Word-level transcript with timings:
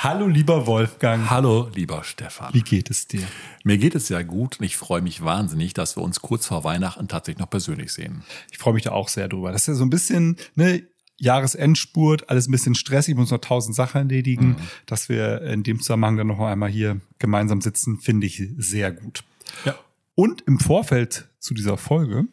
Hallo 0.00 0.28
lieber 0.28 0.68
Wolfgang. 0.68 1.28
Hallo 1.28 1.68
lieber 1.74 2.04
Stefan. 2.04 2.54
Wie 2.54 2.62
geht 2.62 2.88
es 2.88 3.08
dir? 3.08 3.26
Mir 3.64 3.78
geht 3.78 3.96
es 3.96 4.06
sehr 4.06 4.22
gut 4.22 4.60
und 4.60 4.64
ich 4.64 4.76
freue 4.76 5.02
mich 5.02 5.24
wahnsinnig, 5.24 5.74
dass 5.74 5.96
wir 5.96 6.04
uns 6.04 6.20
kurz 6.20 6.46
vor 6.46 6.62
Weihnachten 6.62 7.08
tatsächlich 7.08 7.40
noch 7.40 7.50
persönlich 7.50 7.92
sehen. 7.92 8.22
Ich 8.52 8.58
freue 8.58 8.74
mich 8.74 8.84
da 8.84 8.92
auch 8.92 9.08
sehr 9.08 9.26
drüber. 9.26 9.50
Das 9.50 9.62
ist 9.62 9.66
ja 9.66 9.74
so 9.74 9.84
ein 9.84 9.90
bisschen 9.90 10.36
ne, 10.54 10.84
Jahresendspurt, 11.16 12.30
alles 12.30 12.46
ein 12.46 12.52
bisschen 12.52 12.76
stressig, 12.76 13.14
ich 13.14 13.18
muss 13.18 13.32
noch 13.32 13.40
tausend 13.40 13.74
Sachen 13.74 14.02
erledigen. 14.02 14.50
Mhm. 14.50 14.56
Dass 14.86 15.08
wir 15.08 15.42
in 15.42 15.64
dem 15.64 15.80
Zusammenhang 15.80 16.16
dann 16.16 16.28
noch 16.28 16.38
einmal 16.38 16.70
hier 16.70 17.00
gemeinsam 17.18 17.60
sitzen, 17.60 17.98
finde 17.98 18.28
ich 18.28 18.40
sehr 18.56 18.92
gut. 18.92 19.24
Ja. 19.64 19.74
Und 20.14 20.42
im 20.42 20.60
Vorfeld 20.60 21.26
zu 21.40 21.54
dieser 21.54 21.76
Folge 21.76 22.26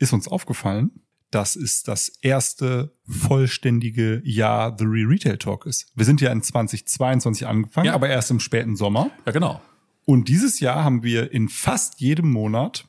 ist 0.00 0.12
uns 0.12 0.26
aufgefallen, 0.26 0.90
dass 1.34 1.56
es 1.56 1.82
das 1.82 2.10
erste 2.22 2.92
vollständige 3.08 4.22
Jahr 4.24 4.76
The 4.78 4.84
Real 4.84 5.08
Retail 5.08 5.36
Talk 5.36 5.66
ist. 5.66 5.86
Wir 5.94 6.04
sind 6.04 6.20
ja 6.20 6.30
in 6.30 6.42
2022 6.42 7.46
angefangen, 7.46 7.86
ja. 7.86 7.94
aber 7.94 8.08
erst 8.08 8.30
im 8.30 8.38
späten 8.38 8.76
Sommer. 8.76 9.10
Ja, 9.26 9.32
genau. 9.32 9.60
Und 10.04 10.28
dieses 10.28 10.60
Jahr 10.60 10.84
haben 10.84 11.02
wir 11.02 11.32
in 11.32 11.48
fast 11.48 12.00
jedem 12.00 12.30
Monat 12.30 12.84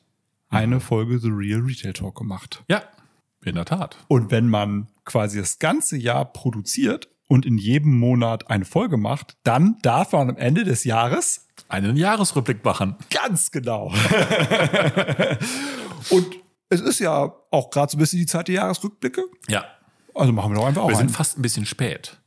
eine 0.48 0.80
Folge 0.80 1.18
The 1.18 1.30
Real 1.30 1.60
Retail 1.60 1.92
Talk 1.92 2.16
gemacht. 2.16 2.62
Ja, 2.68 2.82
in 3.44 3.56
der 3.56 3.64
Tat. 3.64 3.96
Und 4.08 4.30
wenn 4.30 4.48
man 4.48 4.88
quasi 5.04 5.38
das 5.38 5.58
ganze 5.58 5.96
Jahr 5.96 6.24
produziert 6.24 7.08
und 7.26 7.46
in 7.46 7.58
jedem 7.58 7.98
Monat 7.98 8.48
eine 8.48 8.64
Folge 8.64 8.96
macht, 8.96 9.36
dann 9.42 9.76
darf 9.82 10.12
man 10.12 10.30
am 10.30 10.36
Ende 10.36 10.64
des 10.64 10.84
Jahres 10.84 11.46
einen 11.68 11.96
Jahresrückblick 11.96 12.64
machen. 12.64 12.96
Ganz 13.10 13.50
genau. 13.50 13.86
und 16.10 16.45
es 16.68 16.80
ist 16.80 16.98
ja 16.98 17.34
auch 17.50 17.70
gerade 17.70 17.90
so 17.90 17.96
ein 17.96 18.00
bisschen 18.00 18.18
die 18.18 18.26
Zeit 18.26 18.48
der 18.48 18.56
Jahresrückblicke. 18.56 19.24
Ja. 19.48 19.64
Also 20.14 20.32
machen 20.32 20.52
wir 20.52 20.56
doch 20.56 20.66
einfach 20.66 20.82
auch. 20.82 20.88
Wir 20.88 20.96
sind 20.96 21.10
fast 21.10 21.38
ein 21.38 21.42
bisschen 21.42 21.66
spät. 21.66 22.18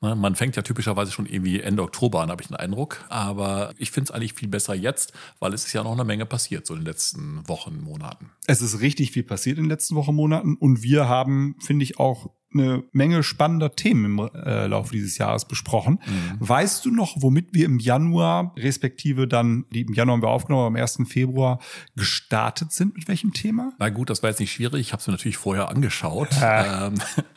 Ne, 0.00 0.14
man 0.14 0.36
fängt 0.36 0.54
ja 0.54 0.62
typischerweise 0.62 1.10
schon 1.10 1.26
irgendwie 1.26 1.60
Ende 1.60 1.82
Oktober 1.82 2.20
an, 2.20 2.30
habe 2.30 2.40
ich 2.40 2.48
den 2.48 2.56
Eindruck. 2.56 3.04
Aber 3.08 3.72
ich 3.78 3.90
finde 3.90 4.10
es 4.10 4.10
eigentlich 4.12 4.34
viel 4.34 4.48
besser 4.48 4.74
jetzt, 4.74 5.12
weil 5.40 5.52
es 5.54 5.66
ist 5.66 5.72
ja 5.72 5.82
noch 5.82 5.92
eine 5.92 6.04
Menge 6.04 6.26
passiert 6.26 6.66
so 6.66 6.74
in 6.74 6.80
den 6.80 6.86
letzten 6.86 7.48
Wochen, 7.48 7.80
Monaten. 7.80 8.30
Es 8.46 8.60
ist 8.60 8.80
richtig 8.80 9.10
viel 9.10 9.24
passiert 9.24 9.58
in 9.58 9.64
den 9.64 9.70
letzten 9.70 9.96
Wochen, 9.96 10.14
Monaten. 10.14 10.54
Und 10.56 10.82
wir 10.82 11.08
haben, 11.08 11.56
finde 11.60 11.82
ich, 11.82 11.98
auch 11.98 12.30
eine 12.52 12.82
Menge 12.92 13.22
spannender 13.22 13.74
Themen 13.74 14.04
im 14.04 14.30
äh, 14.34 14.66
Laufe 14.66 14.92
dieses 14.92 15.18
Jahres 15.18 15.46
besprochen. 15.46 16.00
Mhm. 16.06 16.36
Weißt 16.40 16.84
du 16.84 16.90
noch, 16.90 17.16
womit 17.18 17.52
wir 17.52 17.66
im 17.66 17.78
Januar, 17.78 18.54
respektive 18.56 19.28
dann, 19.28 19.66
die 19.70 19.82
im 19.82 19.92
Januar 19.92 20.14
haben 20.16 20.22
wir 20.22 20.28
aufgenommen, 20.28 20.66
am 20.66 20.76
1. 20.76 21.00
Februar 21.06 21.58
gestartet 21.96 22.72
sind? 22.72 22.94
Mit 22.94 23.08
welchem 23.08 23.32
Thema? 23.32 23.72
Na 23.78 23.90
gut, 23.90 24.10
das 24.10 24.22
war 24.22 24.30
jetzt 24.30 24.40
nicht 24.40 24.52
schwierig. 24.52 24.80
Ich 24.80 24.92
habe 24.92 25.00
es 25.00 25.06
mir 25.06 25.12
natürlich 25.12 25.36
vorher 25.36 25.68
angeschaut. 25.68 26.28
ähm, 26.42 26.94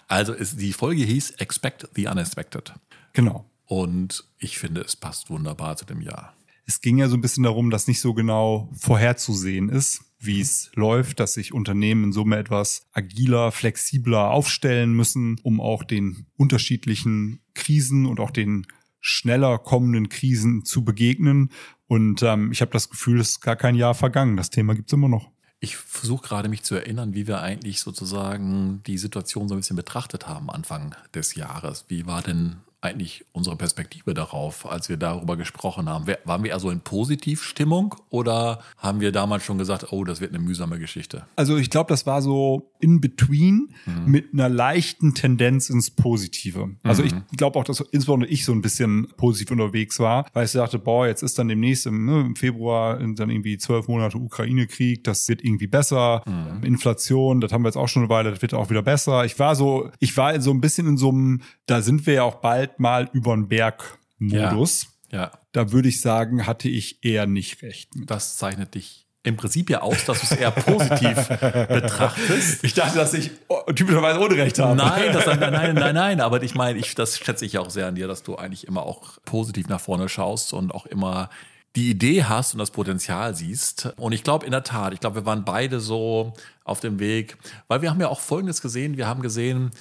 also 0.08 0.34
ist, 0.34 0.60
die 0.60 0.74
Folge 0.74 1.04
hieß 1.04 1.32
Expect 1.32 1.90
the 1.96 2.08
Unexpected. 2.08 2.74
Genau. 3.14 3.46
Und 3.66 4.26
ich 4.38 4.58
finde, 4.58 4.82
es 4.82 4.96
passt 4.96 5.30
wunderbar 5.30 5.78
zu 5.78 5.86
dem 5.86 6.02
Jahr. 6.02 6.34
Es 6.72 6.80
ging 6.80 7.00
ja 7.00 7.10
so 7.10 7.18
ein 7.18 7.22
bisschen 7.22 7.44
darum, 7.44 7.70
dass 7.70 7.88
nicht 7.88 8.00
so 8.00 8.14
genau 8.14 8.70
vorherzusehen 8.74 9.68
ist 9.68 10.06
wie 10.24 10.40
es 10.40 10.70
läuft, 10.76 11.20
dass 11.20 11.34
sich 11.34 11.52
Unternehmen 11.52 12.06
in 12.06 12.12
Summe 12.14 12.38
etwas 12.38 12.86
agiler, 12.92 13.52
flexibler 13.52 14.30
aufstellen 14.30 14.94
müssen, 14.94 15.40
um 15.42 15.60
auch 15.60 15.84
den 15.84 16.28
unterschiedlichen 16.38 17.42
Krisen 17.56 18.06
und 18.06 18.20
auch 18.20 18.30
den 18.30 18.68
schneller 19.00 19.58
kommenden 19.58 20.10
Krisen 20.10 20.64
zu 20.64 20.86
begegnen. 20.86 21.50
Und 21.88 22.22
ähm, 22.22 22.52
ich 22.52 22.62
habe 22.62 22.72
das 22.72 22.90
Gefühl, 22.90 23.20
es 23.20 23.30
ist 23.30 23.42
gar 23.42 23.56
kein 23.56 23.74
Jahr 23.74 23.96
vergangen. 23.96 24.38
Das 24.38 24.52
Thema 24.52 24.76
gibt's 24.76 24.94
immer 24.94 25.10
noch. 25.10 25.32
Ich 25.60 25.76
versuche 25.76 26.28
gerade 26.28 26.50
mich 26.50 26.62
zu 26.62 26.76
erinnern, 26.76 27.16
wie 27.16 27.28
wir 27.28 27.42
eigentlich 27.42 27.82
sozusagen 27.82 28.82
die 28.86 29.00
Situation 29.00 29.48
so 29.48 29.56
ein 29.56 29.60
bisschen 29.60 29.76
betrachtet 29.76 30.28
haben 30.28 30.52
Anfang 30.52 30.96
des 31.16 31.34
Jahres. 31.34 31.86
Wie 31.88 32.06
war 32.06 32.22
denn 32.22 32.58
eigentlich 32.82 33.26
unsere 33.32 33.56
Perspektive 33.56 34.16
darauf, 34.16 34.70
als 34.70 34.90
wir 34.90 34.98
darüber 34.98 35.38
gesprochen 35.38 35.88
haben? 35.88 36.08
Waren 36.26 36.44
wir 36.44 36.50
eher 36.50 36.60
so 36.60 36.72
in 36.72 36.82
Positivstimmung 36.82 37.96
oder 38.10 38.62
haben 38.78 39.00
wir 39.00 39.12
damals 39.12 39.44
schon 39.44 39.60
gesagt, 39.60 39.92
oh, 39.92 40.04
das 40.04 40.20
wird 40.20 40.34
eine 40.34 40.44
mühsame 40.44 40.80
Geschichte? 40.80 41.26
Also 41.36 41.58
ich 41.58 41.70
glaube, 41.70 41.90
das 41.90 42.08
war 42.08 42.24
so 42.24 42.72
in 42.80 43.00
between 43.00 43.70
mhm. 43.86 44.12
mit 44.12 44.34
einer 44.34 44.50
leichten 44.50 45.14
Tendenz 45.14 45.70
ins 45.70 45.92
Positive. 45.92 46.72
Also 46.82 47.04
mhm. 47.04 47.24
ich 47.32 47.38
glaube 47.38 47.60
auch, 47.60 47.64
dass 47.64 47.80
insbesondere 47.80 48.32
ich 48.32 48.46
so 48.46 48.52
ein 48.52 48.62
bisschen 48.62 49.08
positiv 49.16 49.52
unterwegs 49.52 50.00
war, 50.00 50.26
weil 50.34 50.46
ich 50.46 50.52
dachte, 50.52 50.80
boah, 50.80 51.06
jetzt 51.06 51.22
ist 51.22 51.38
dann 51.38 51.48
demnächst 51.48 51.86
im, 51.86 52.06
ne, 52.06 52.22
im 52.22 52.36
Februar 52.36 52.98
dann 52.98 53.30
irgendwie 53.30 53.60
zwölf 53.60 53.88
Monate 53.88 54.18
Ukraine-Krieg, 54.18 55.04
das 55.04 55.28
wird 55.30 55.44
irgendwie 55.44 55.68
besser. 55.68 56.24
Mhm. 56.26 56.64
Inflation, 56.64 57.42
das 57.42 57.52
haben 57.52 57.62
wir 57.62 57.70
jetzt 57.70 57.78
auch 57.78 57.88
schon 57.88 58.04
eine 58.04 58.10
Weile, 58.10 58.32
das 58.32 58.42
wird 58.42 58.56
auch 58.56 58.72
wieder 58.72 58.82
besser. 58.82 59.24
Ich 59.26 59.38
war 59.38 59.56
so, 59.56 59.92
ich 60.00 60.18
war 60.18 60.42
so 60.42 60.50
ein 60.50 60.62
bisschen 60.62 60.88
in 60.88 60.98
so 60.98 61.10
einem, 61.10 61.42
da 61.68 61.82
sind 61.82 62.08
wir 62.08 62.16
ja 62.16 62.24
auch 62.24 62.36
bald 62.36 62.71
halt 62.72 62.80
mal 62.80 63.10
über 63.14 63.36
den 63.36 63.48
Berg 63.48 63.98
Modus. 64.18 64.88
Ja. 65.12 65.20
ja. 65.20 65.32
Da 65.52 65.72
würde 65.72 65.90
ich 65.90 66.02
sagen, 66.02 66.48
hatte 66.48 66.70
ich 66.70 67.04
eher 67.04 67.28
nicht 67.28 67.62
recht. 67.62 67.90
Das 68.06 68.38
zeichnet 68.38 68.76
dich 68.76 69.06
im 69.24 69.38
Prinzip 69.38 69.70
ja 69.70 69.82
aus, 69.82 70.06
dass 70.06 70.20
du 70.20 70.26
es 70.26 70.32
eher 70.32 70.50
positiv 70.50 71.28
betrachtest. 71.68 72.64
Ich 72.64 72.74
dachte, 72.74 72.98
dass 72.98 73.14
ich 73.14 73.30
typischerweise 73.76 74.20
Unrecht 74.20 74.58
habe. 74.58 74.76
Nein, 74.76 75.14
das, 75.14 75.26
nein, 75.28 75.40
nein, 75.40 75.76
nein, 75.76 75.96
nein. 75.96 76.22
Aber 76.22 76.42
ich 76.42 76.56
meine, 76.56 76.80
ich, 76.80 76.96
das 76.96 77.20
schätze 77.20 77.46
ich 77.46 77.60
auch 77.60 77.70
sehr 77.70 77.88
an 77.88 77.96
dir, 77.96 78.08
dass 78.08 78.24
du 78.24 78.36
eigentlich 78.36 78.68
immer 78.68 78.84
auch 78.84 79.20
positiv 79.26 79.68
nach 79.68 79.80
vorne 79.80 80.10
schaust 80.10 80.54
und 80.54 80.74
auch 80.74 80.88
immer 80.88 81.30
die 81.76 81.92
Idee 81.92 82.24
hast 82.24 82.54
und 82.54 82.60
das 82.60 82.72
Potenzial 82.72 83.36
siehst. 83.36 83.94
Und 83.98 84.14
ich 84.14 84.24
glaube 84.24 84.46
in 84.46 84.52
der 84.52 84.64
Tat, 84.64 84.94
ich 84.94 85.00
glaube, 85.00 85.18
wir 85.18 85.26
waren 85.26 85.46
beide 85.46 85.80
so 85.80 86.34
auf 86.64 86.80
dem 86.80 87.00
Weg, 87.00 87.38
weil 87.68 87.84
wir 87.84 87.92
haben 87.92 88.02
ja 88.02 88.10
auch 88.10 88.20
Folgendes 88.20 88.62
gesehen. 88.62 88.98
Wir 88.98 89.08
haben 89.08 89.22
gesehen, 89.22 89.72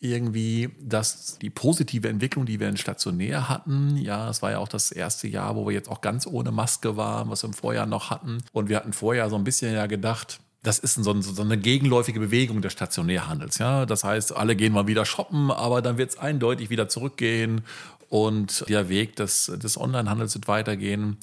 irgendwie, 0.00 0.70
dass 0.80 1.38
die 1.38 1.50
positive 1.50 2.08
Entwicklung, 2.08 2.46
die 2.46 2.60
wir 2.60 2.68
in 2.68 2.76
stationär 2.76 3.48
hatten, 3.48 3.96
ja, 3.96 4.28
es 4.30 4.42
war 4.42 4.52
ja 4.52 4.58
auch 4.58 4.68
das 4.68 4.92
erste 4.92 5.26
Jahr, 5.26 5.56
wo 5.56 5.66
wir 5.66 5.72
jetzt 5.72 5.88
auch 5.88 6.00
ganz 6.00 6.26
ohne 6.26 6.52
Maske 6.52 6.96
waren, 6.96 7.30
was 7.30 7.42
wir 7.42 7.48
im 7.48 7.54
Vorjahr 7.54 7.86
noch 7.86 8.10
hatten. 8.10 8.38
Und 8.52 8.68
wir 8.68 8.76
hatten 8.76 8.92
vorher 8.92 9.28
so 9.28 9.36
ein 9.36 9.44
bisschen 9.44 9.74
ja 9.74 9.86
gedacht, 9.86 10.40
das 10.62 10.78
ist 10.78 10.94
so, 10.94 11.40
eine 11.40 11.58
gegenläufige 11.58 12.20
Bewegung 12.20 12.62
des 12.62 12.72
Stationärhandels. 12.72 13.58
Ja? 13.58 13.86
Das 13.86 14.04
heißt, 14.04 14.36
alle 14.36 14.54
gehen 14.54 14.72
mal 14.72 14.86
wieder 14.86 15.04
shoppen, 15.04 15.50
aber 15.50 15.82
dann 15.82 15.98
wird 15.98 16.10
es 16.10 16.18
eindeutig 16.18 16.70
wieder 16.70 16.88
zurückgehen 16.88 17.62
und 18.08 18.68
der 18.68 18.88
Weg 18.88 19.16
des, 19.16 19.46
des 19.46 19.78
Onlinehandels 19.78 20.34
wird 20.34 20.48
weitergehen. 20.48 21.18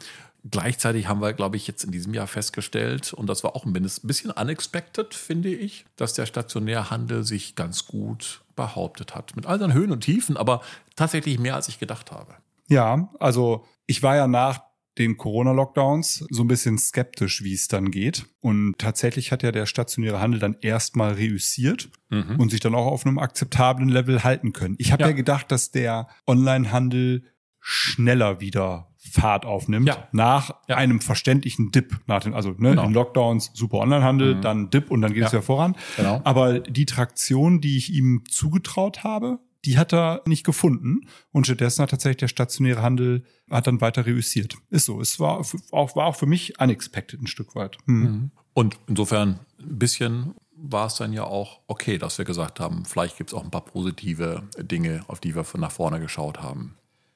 Gleichzeitig 0.50 1.08
haben 1.08 1.22
wir, 1.22 1.34
glaube 1.34 1.58
ich, 1.58 1.68
jetzt 1.68 1.84
in 1.84 1.92
diesem 1.92 2.14
Jahr 2.14 2.28
festgestellt, 2.28 3.14
und 3.14 3.28
das 3.28 3.44
war 3.44 3.56
auch 3.56 3.66
ein 3.66 3.74
bisschen 3.74 4.32
unexpected, 4.32 5.14
finde 5.14 5.50
ich, 5.50 5.86
dass 5.96 6.14
der 6.14 6.26
Stationärhandel 6.26 7.24
sich 7.24 7.56
ganz 7.56 7.88
gut 7.88 8.42
behauptet 8.56 9.16
hat. 9.16 9.36
Mit 9.36 9.46
all 9.46 9.58
seinen 9.58 9.74
Höhen 9.74 9.92
und 9.92 10.02
Tiefen, 10.02 10.38
aber 10.38 10.62
tatsächlich 10.96 11.40
mehr, 11.40 11.56
als 11.56 11.68
ich 11.68 11.80
gedacht 11.80 12.12
habe. 12.12 12.36
Ja, 12.68 13.10
also 13.20 13.66
ich 13.88 14.04
war 14.04 14.16
ja 14.16 14.28
nach 14.28 14.62
den 14.98 15.18
Corona-Lockdowns 15.18 16.26
so 16.30 16.44
ein 16.44 16.48
bisschen 16.48 16.78
skeptisch, 16.78 17.44
wie 17.44 17.54
es 17.54 17.68
dann 17.68 17.92
geht. 17.92 18.26
Und 18.40 18.78
tatsächlich 18.78 19.32
hat 19.32 19.44
ja 19.44 19.52
der 19.52 19.66
stationäre 19.66 20.22
Handel 20.22 20.40
dann 20.40 20.56
erstmal 20.62 21.14
reüssiert 21.14 21.90
mhm. 22.10 22.40
und 22.40 22.50
sich 22.50 22.62
dann 22.62 22.76
auch 22.76 22.86
auf 22.86 23.06
einem 23.06 23.20
akzeptablen 23.20 23.90
Level 23.90 24.24
halten 24.24 24.54
können. 24.54 24.76
Ich 24.78 24.92
habe 24.92 25.04
ja. 25.04 25.10
ja 25.10 25.16
gedacht, 25.16 25.52
dass 25.52 25.72
der 25.72 26.08
Online-Handel 26.28 27.24
schneller 27.60 28.40
wieder 28.40 28.94
Fahrt 29.16 29.46
aufnimmt 29.46 29.88
ja. 29.88 30.08
nach 30.12 30.52
ja. 30.68 30.76
einem 30.76 31.00
verständlichen 31.00 31.72
Dip, 31.72 32.00
nach 32.06 32.22
den, 32.22 32.34
also 32.34 32.50
ne, 32.50 32.72
genau. 32.72 32.84
in 32.84 32.94
Lockdowns 32.94 33.52
super 33.54 33.78
Onlinehandel, 33.78 34.36
mhm. 34.36 34.42
dann 34.42 34.70
Dip 34.70 34.92
und 34.92 35.02
dann 35.02 35.14
geht 35.14 35.24
es 35.24 35.32
ja. 35.32 35.40
ja 35.40 35.42
voran. 35.42 35.76
Genau. 35.96 36.22
Aber 36.26 36.60
die 36.60 36.86
Traktion, 36.86 37.62
die 37.62 37.78
ich 37.78 37.94
ihm 37.94 38.24
zugetraut 38.30 39.04
habe, 39.04 39.40
die 39.64 39.78
hat 39.78 39.94
er 39.94 40.22
nicht 40.26 40.46
gefunden 40.46 41.08
und 41.32 41.46
stattdessen 41.46 41.82
hat 41.82 41.92
tatsächlich 41.92 42.18
der 42.18 42.28
stationäre 42.28 42.82
Handel 42.82 43.24
hat 43.50 43.68
dann 43.68 43.82
weiter 43.82 44.06
reüssiert. 44.06 44.58
Ist 44.70 44.86
so. 44.86 45.00
Es 45.00 45.20
war 45.20 45.40
auch 45.72 45.96
war 45.96 46.06
auch 46.06 46.16
für 46.16 46.28
mich 46.28 46.60
unexpected 46.60 47.22
ein 47.22 47.28
Stück 47.28 47.56
weit. 47.56 47.78
Hm. 47.86 48.02
Mhm. 48.02 48.32
Und 48.54 48.78
insofern 48.88 49.40
ein 49.60 49.80
bisschen 49.80 50.36
war 50.58 50.88
es 50.88 50.96
dann 50.96 51.14
ja 51.14 51.24
auch 51.24 51.62
okay, 51.68 51.98
dass 51.98 52.18
wir 52.18 52.26
gesagt 52.26 52.60
haben, 52.60 52.86
vielleicht 52.86 53.18
gibt 53.18 53.32
es 53.32 53.34
auch 53.34 53.44
ein 53.44 53.52
paar 53.52 53.66
positive 53.66 54.44
Dinge, 54.58 55.04
auf 55.08 55.20
die 55.20 55.36
wir 55.36 55.44
von 55.44 55.62
nach 55.62 55.72
vorne 55.72 56.00
geschaut 56.00 56.42
haben. 56.42 56.76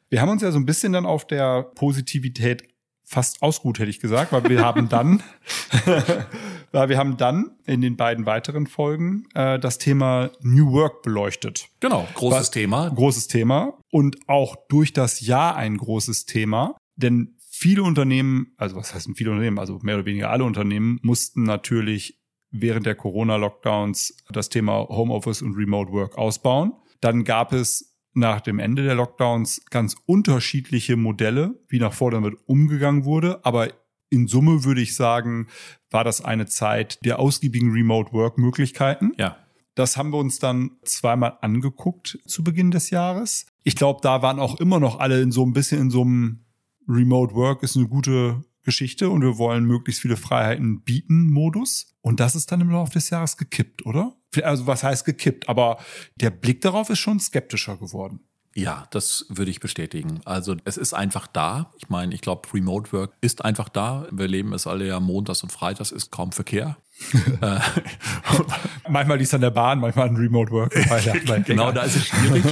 Wir 0.10 0.22
haben 0.22 0.30
uns 0.30 0.42
ja 0.42 0.52
so 0.52 0.58
ein 0.58 0.66
bisschen 0.66 0.94
dann 0.94 1.06
auf 1.06 1.28
der 1.28 1.64
Positivität 1.64 2.64
fast 3.04 3.42
ausgeruht, 3.42 3.80
hätte 3.80 3.90
ich 3.90 4.00
gesagt, 4.00 4.32
weil 4.32 4.48
wir 4.50 4.64
haben 4.64 4.88
dann, 4.90 5.24
weil 6.72 6.90
wir 6.90 6.98
haben 6.98 7.18
dann 7.18 7.58
in 7.66 7.82
den 7.82 7.96
beiden 7.96 8.26
weiteren 8.26 8.68
Folgen 8.68 9.28
äh, 9.34 9.60
das 9.60 9.80
Thema 9.80 10.30
New 10.42 10.72
Work 10.72 11.02
beleuchtet. 11.02 11.70
Genau, 11.80 12.08
großes 12.14 12.40
Was, 12.40 12.52
Thema. 12.52 12.90
Großes 12.90 13.28
Thema 13.28 13.80
und 13.92 14.18
auch 14.28 14.56
durch 14.68 14.94
das 14.94 15.22
Jahr 15.22 15.56
ein 15.56 15.78
großes 15.78 16.26
Thema, 16.26 16.76
denn 16.96 17.36
viele 17.50 17.84
Unternehmen, 17.84 18.54
also 18.58 18.76
was 18.76 18.94
heißt 18.94 19.10
viele 19.16 19.32
Unternehmen, 19.32 19.60
also 19.60 19.80
mehr 19.82 19.96
oder 19.96 20.06
weniger 20.06 20.30
alle 20.30 20.44
Unternehmen 20.44 21.00
mussten 21.02 21.44
natürlich 21.44 22.20
während 22.52 22.86
der 22.86 22.96
Corona-Lockdowns 22.96 24.18
das 24.32 24.50
Thema 24.50 24.88
Homeoffice 24.88 25.42
und 25.42 25.56
Remote 25.56 25.92
Work 25.92 26.18
ausbauen. 26.18 26.74
Dann 27.02 27.24
gab 27.24 27.54
es 27.54 27.89
nach 28.14 28.42
dem 28.42 28.60
Ende 28.60 28.84
der 28.84 28.96
Lockdowns 28.96 29.62
ganz 29.70 29.96
unterschiedliche 30.06 30.98
Modelle, 30.98 31.60
wie 31.68 31.80
nach 31.80 31.94
vor 31.94 32.12
damit 32.12 32.36
umgegangen 32.46 33.06
wurde. 33.06 33.44
Aber 33.46 33.70
in 34.10 34.28
Summe 34.28 34.64
würde 34.64 34.82
ich 34.82 34.96
sagen, 34.96 35.48
war 35.92 36.04
das 36.04 36.24
eine 36.24 36.48
Zeit 36.48 37.04
der 37.06 37.20
ausgiebigen 37.20 37.72
Remote 37.72 38.12
Work 38.14 38.38
Möglichkeiten. 38.38 39.12
Ja. 39.18 39.38
Das 39.76 39.96
haben 39.96 40.12
wir 40.12 40.18
uns 40.18 40.40
dann 40.40 40.72
zweimal 40.84 41.38
angeguckt 41.42 42.20
zu 42.26 42.44
Beginn 42.44 42.72
des 42.72 42.90
Jahres. 42.90 43.46
ich 43.64 43.76
glaube, 43.76 44.00
da 44.02 44.22
waren 44.22 44.40
auch 44.40 44.60
immer 44.60 44.80
noch 44.80 45.00
alle 45.00 45.22
in 45.22 45.32
so 45.32 45.46
ein 45.46 45.54
bisschen 45.54 45.80
in 45.82 45.90
so 45.90 46.02
einem 46.02 46.40
Remote 46.88 47.36
Work 47.36 47.62
ist 47.64 47.78
eine 47.78 47.88
gute 47.88 48.44
Geschichte 48.64 49.10
und 49.10 49.22
wir 49.22 49.38
wollen 49.38 49.66
möglichst 49.66 50.02
viele 50.02 50.18
Freiheiten 50.18 50.82
bieten 50.84 51.30
Modus. 51.30 51.96
Und 52.02 52.20
das 52.20 52.36
ist 52.36 52.52
dann 52.52 52.62
im 52.62 52.70
Laufe 52.70 52.94
des 52.94 53.10
Jahres 53.10 53.38
gekippt, 53.38 53.86
oder? 53.86 54.16
Also 54.44 54.68
was 54.68 54.84
heißt 54.84 55.06
gekippt? 55.06 55.50
Aber 55.50 55.80
der 56.16 56.30
Blick 56.30 56.62
darauf 56.62 56.90
ist 56.90 57.00
schon 57.00 57.20
skeptischer 57.20 57.78
geworden. 57.78 58.22
Ja, 58.56 58.88
das 58.92 59.26
würde 59.30 59.52
ich 59.52 59.60
bestätigen. 59.60 60.22
Also 60.26 60.56
es 60.66 60.78
ist 60.78 60.94
einfach 60.94 61.28
da. 61.28 61.72
Ich 61.78 61.90
meine, 61.90 62.14
ich 62.14 62.22
glaube, 62.22 62.50
Remote 62.54 62.92
Work 62.92 63.14
ist 63.22 63.46
einfach 63.46 63.70
da. 63.70 64.08
Wir 64.12 64.28
leben 64.28 64.54
es 64.54 64.68
alle 64.68 64.88
ja 64.88 65.00
montags 65.00 65.44
und 65.44 65.52
freitags, 65.52 65.92
ist 65.92 66.12
kaum 66.12 66.32
Verkehr. 66.32 66.78
Äh, 67.42 67.60
manchmal 68.90 69.22
ist 69.22 69.34
an 69.34 69.40
der 69.40 69.52
Bahn, 69.52 69.80
manchmal 69.80 70.10
ein 70.10 70.18
Remote 70.18 70.52
Work. 70.52 70.74
genau, 71.46 71.72
da 71.72 71.84
ist 71.84 71.96
es 71.96 72.08
schwierig. 72.08 72.44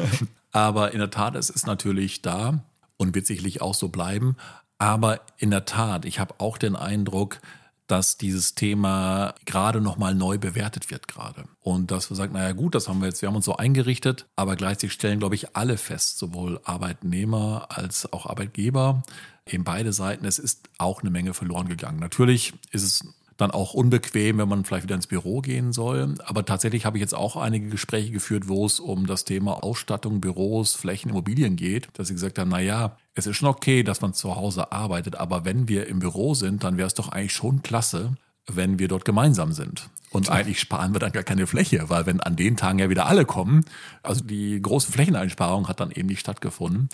Aber 0.52 0.94
in 0.94 1.00
der 1.00 1.10
Tat, 1.10 1.36
es 1.36 1.50
ist 1.50 1.68
natürlich 1.68 2.22
da 2.22 2.64
und 2.96 3.14
wird 3.14 3.26
sicherlich 3.26 3.62
auch 3.62 3.74
so 3.74 3.90
bleiben. 3.90 4.38
Aber 4.78 5.22
in 5.38 5.52
der 5.52 5.66
Tat, 5.66 6.06
ich 6.06 6.20
habe 6.20 6.36
auch 6.38 6.58
den 6.58 6.76
Eindruck, 6.76 7.40
dass 7.88 8.18
dieses 8.18 8.54
Thema 8.54 9.34
gerade 9.46 9.80
nochmal 9.80 10.14
neu 10.14 10.38
bewertet 10.38 10.92
wird 10.92 11.08
gerade. 11.08 11.46
Und 11.62 11.90
dass 11.90 12.10
wir 12.12 12.18
sagen, 12.18 12.34
naja 12.34 12.52
gut, 12.52 12.76
das 12.76 12.90
haben 12.90 13.00
wir 13.00 13.08
jetzt, 13.08 13.22
wir 13.22 13.30
haben 13.30 13.36
uns 13.38 13.46
so 13.46 13.56
eingerichtet, 13.56 14.26
aber 14.36 14.58
gleichzeitig 14.58 14.94
stellen, 14.94 15.20
glaube 15.20 15.36
ich, 15.36 15.56
alle 15.56 15.78
fest, 15.78 16.18
sowohl 16.18 16.60
Arbeitnehmer 16.66 17.68
als 17.70 18.12
auch 18.12 18.26
Arbeitgeber, 18.26 19.04
eben 19.46 19.64
beide 19.64 19.94
Seiten, 19.94 20.26
es 20.26 20.38
ist 20.38 20.70
auch 20.78 21.02
eine 21.02 21.10
Menge 21.10 21.34
verloren 21.34 21.70
gegangen. 21.70 22.00
Natürlich 22.00 22.54
ist 22.72 22.84
es 22.84 23.14
dann 23.38 23.52
auch 23.52 23.74
unbequem, 23.74 24.40
wenn 24.40 24.50
man 24.50 24.66
vielleicht 24.66 24.84
wieder 24.84 24.96
ins 24.96 25.08
Büro 25.08 25.42
gehen 25.42 25.72
soll. 25.72 26.16
Aber 26.26 26.44
tatsächlich 26.44 26.86
habe 26.86 26.98
ich 26.98 27.02
jetzt 27.02 27.16
auch 27.16 27.36
einige 27.38 27.70
Gespräche 27.70 28.12
geführt, 28.12 28.48
wo 28.48 28.66
es 28.66 28.80
um 28.80 29.06
das 29.06 29.24
Thema 29.26 29.64
Ausstattung, 29.64 30.20
Büros, 30.20 30.74
Flächen, 30.74 31.12
Immobilien 31.12 31.56
geht, 31.56 31.88
dass 31.94 32.08
sie 32.08 32.16
gesagt 32.16 32.40
haben, 32.40 32.50
na 32.50 32.60
ja, 32.60 32.98
es 33.14 33.28
ist 33.28 33.38
schon 33.38 33.50
okay, 33.50 33.84
dass 33.84 34.02
man 34.02 34.14
zu 34.14 34.36
Hause 34.36 34.72
arbeitet, 34.72 35.16
aber 35.16 35.46
wenn 35.46 35.68
wir 35.68 35.88
im 35.88 36.00
Büro 36.00 36.34
sind, 36.34 36.64
dann 36.64 36.78
wäre 36.78 36.88
es 36.88 36.96
doch 36.96 37.10
eigentlich 37.10 37.34
schon 37.34 37.62
klasse, 37.62 38.16
wenn 38.48 38.80
wir 38.80 38.88
dort 38.88 39.06
gemeinsam 39.06 39.52
sind. 39.52 39.90
Und 40.10 40.30
eigentlich 40.30 40.60
sparen 40.60 40.94
wir 40.94 41.00
dann 41.00 41.12
gar 41.12 41.24
keine 41.24 41.48
Fläche, 41.48 41.90
weil 41.90 42.06
wenn 42.06 42.22
an 42.22 42.36
den 42.36 42.56
Tagen 42.56 42.80
ja 42.80 42.90
wieder 42.90 43.08
alle 43.08 43.26
kommen, 43.26 43.66
also 44.04 44.24
die 44.24 44.62
große 44.62 44.92
Flächeneinsparung 44.92 45.68
hat 45.68 45.80
dann 45.80 45.92
eben 45.92 46.08
nicht 46.08 46.22
stattgefunden. 46.22 46.90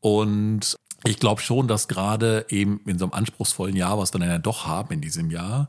Und 0.00 0.78
ich 1.04 1.18
glaube 1.18 1.40
schon, 1.40 1.68
dass 1.68 1.88
gerade 1.88 2.46
eben 2.48 2.80
in 2.86 2.98
so 2.98 3.06
einem 3.06 3.14
anspruchsvollen 3.14 3.76
Jahr, 3.76 3.98
was 3.98 4.14
wir 4.14 4.20
dann 4.20 4.28
ja 4.28 4.38
doch 4.38 4.66
haben 4.66 4.94
in 4.94 5.00
diesem 5.00 5.30
Jahr, 5.30 5.68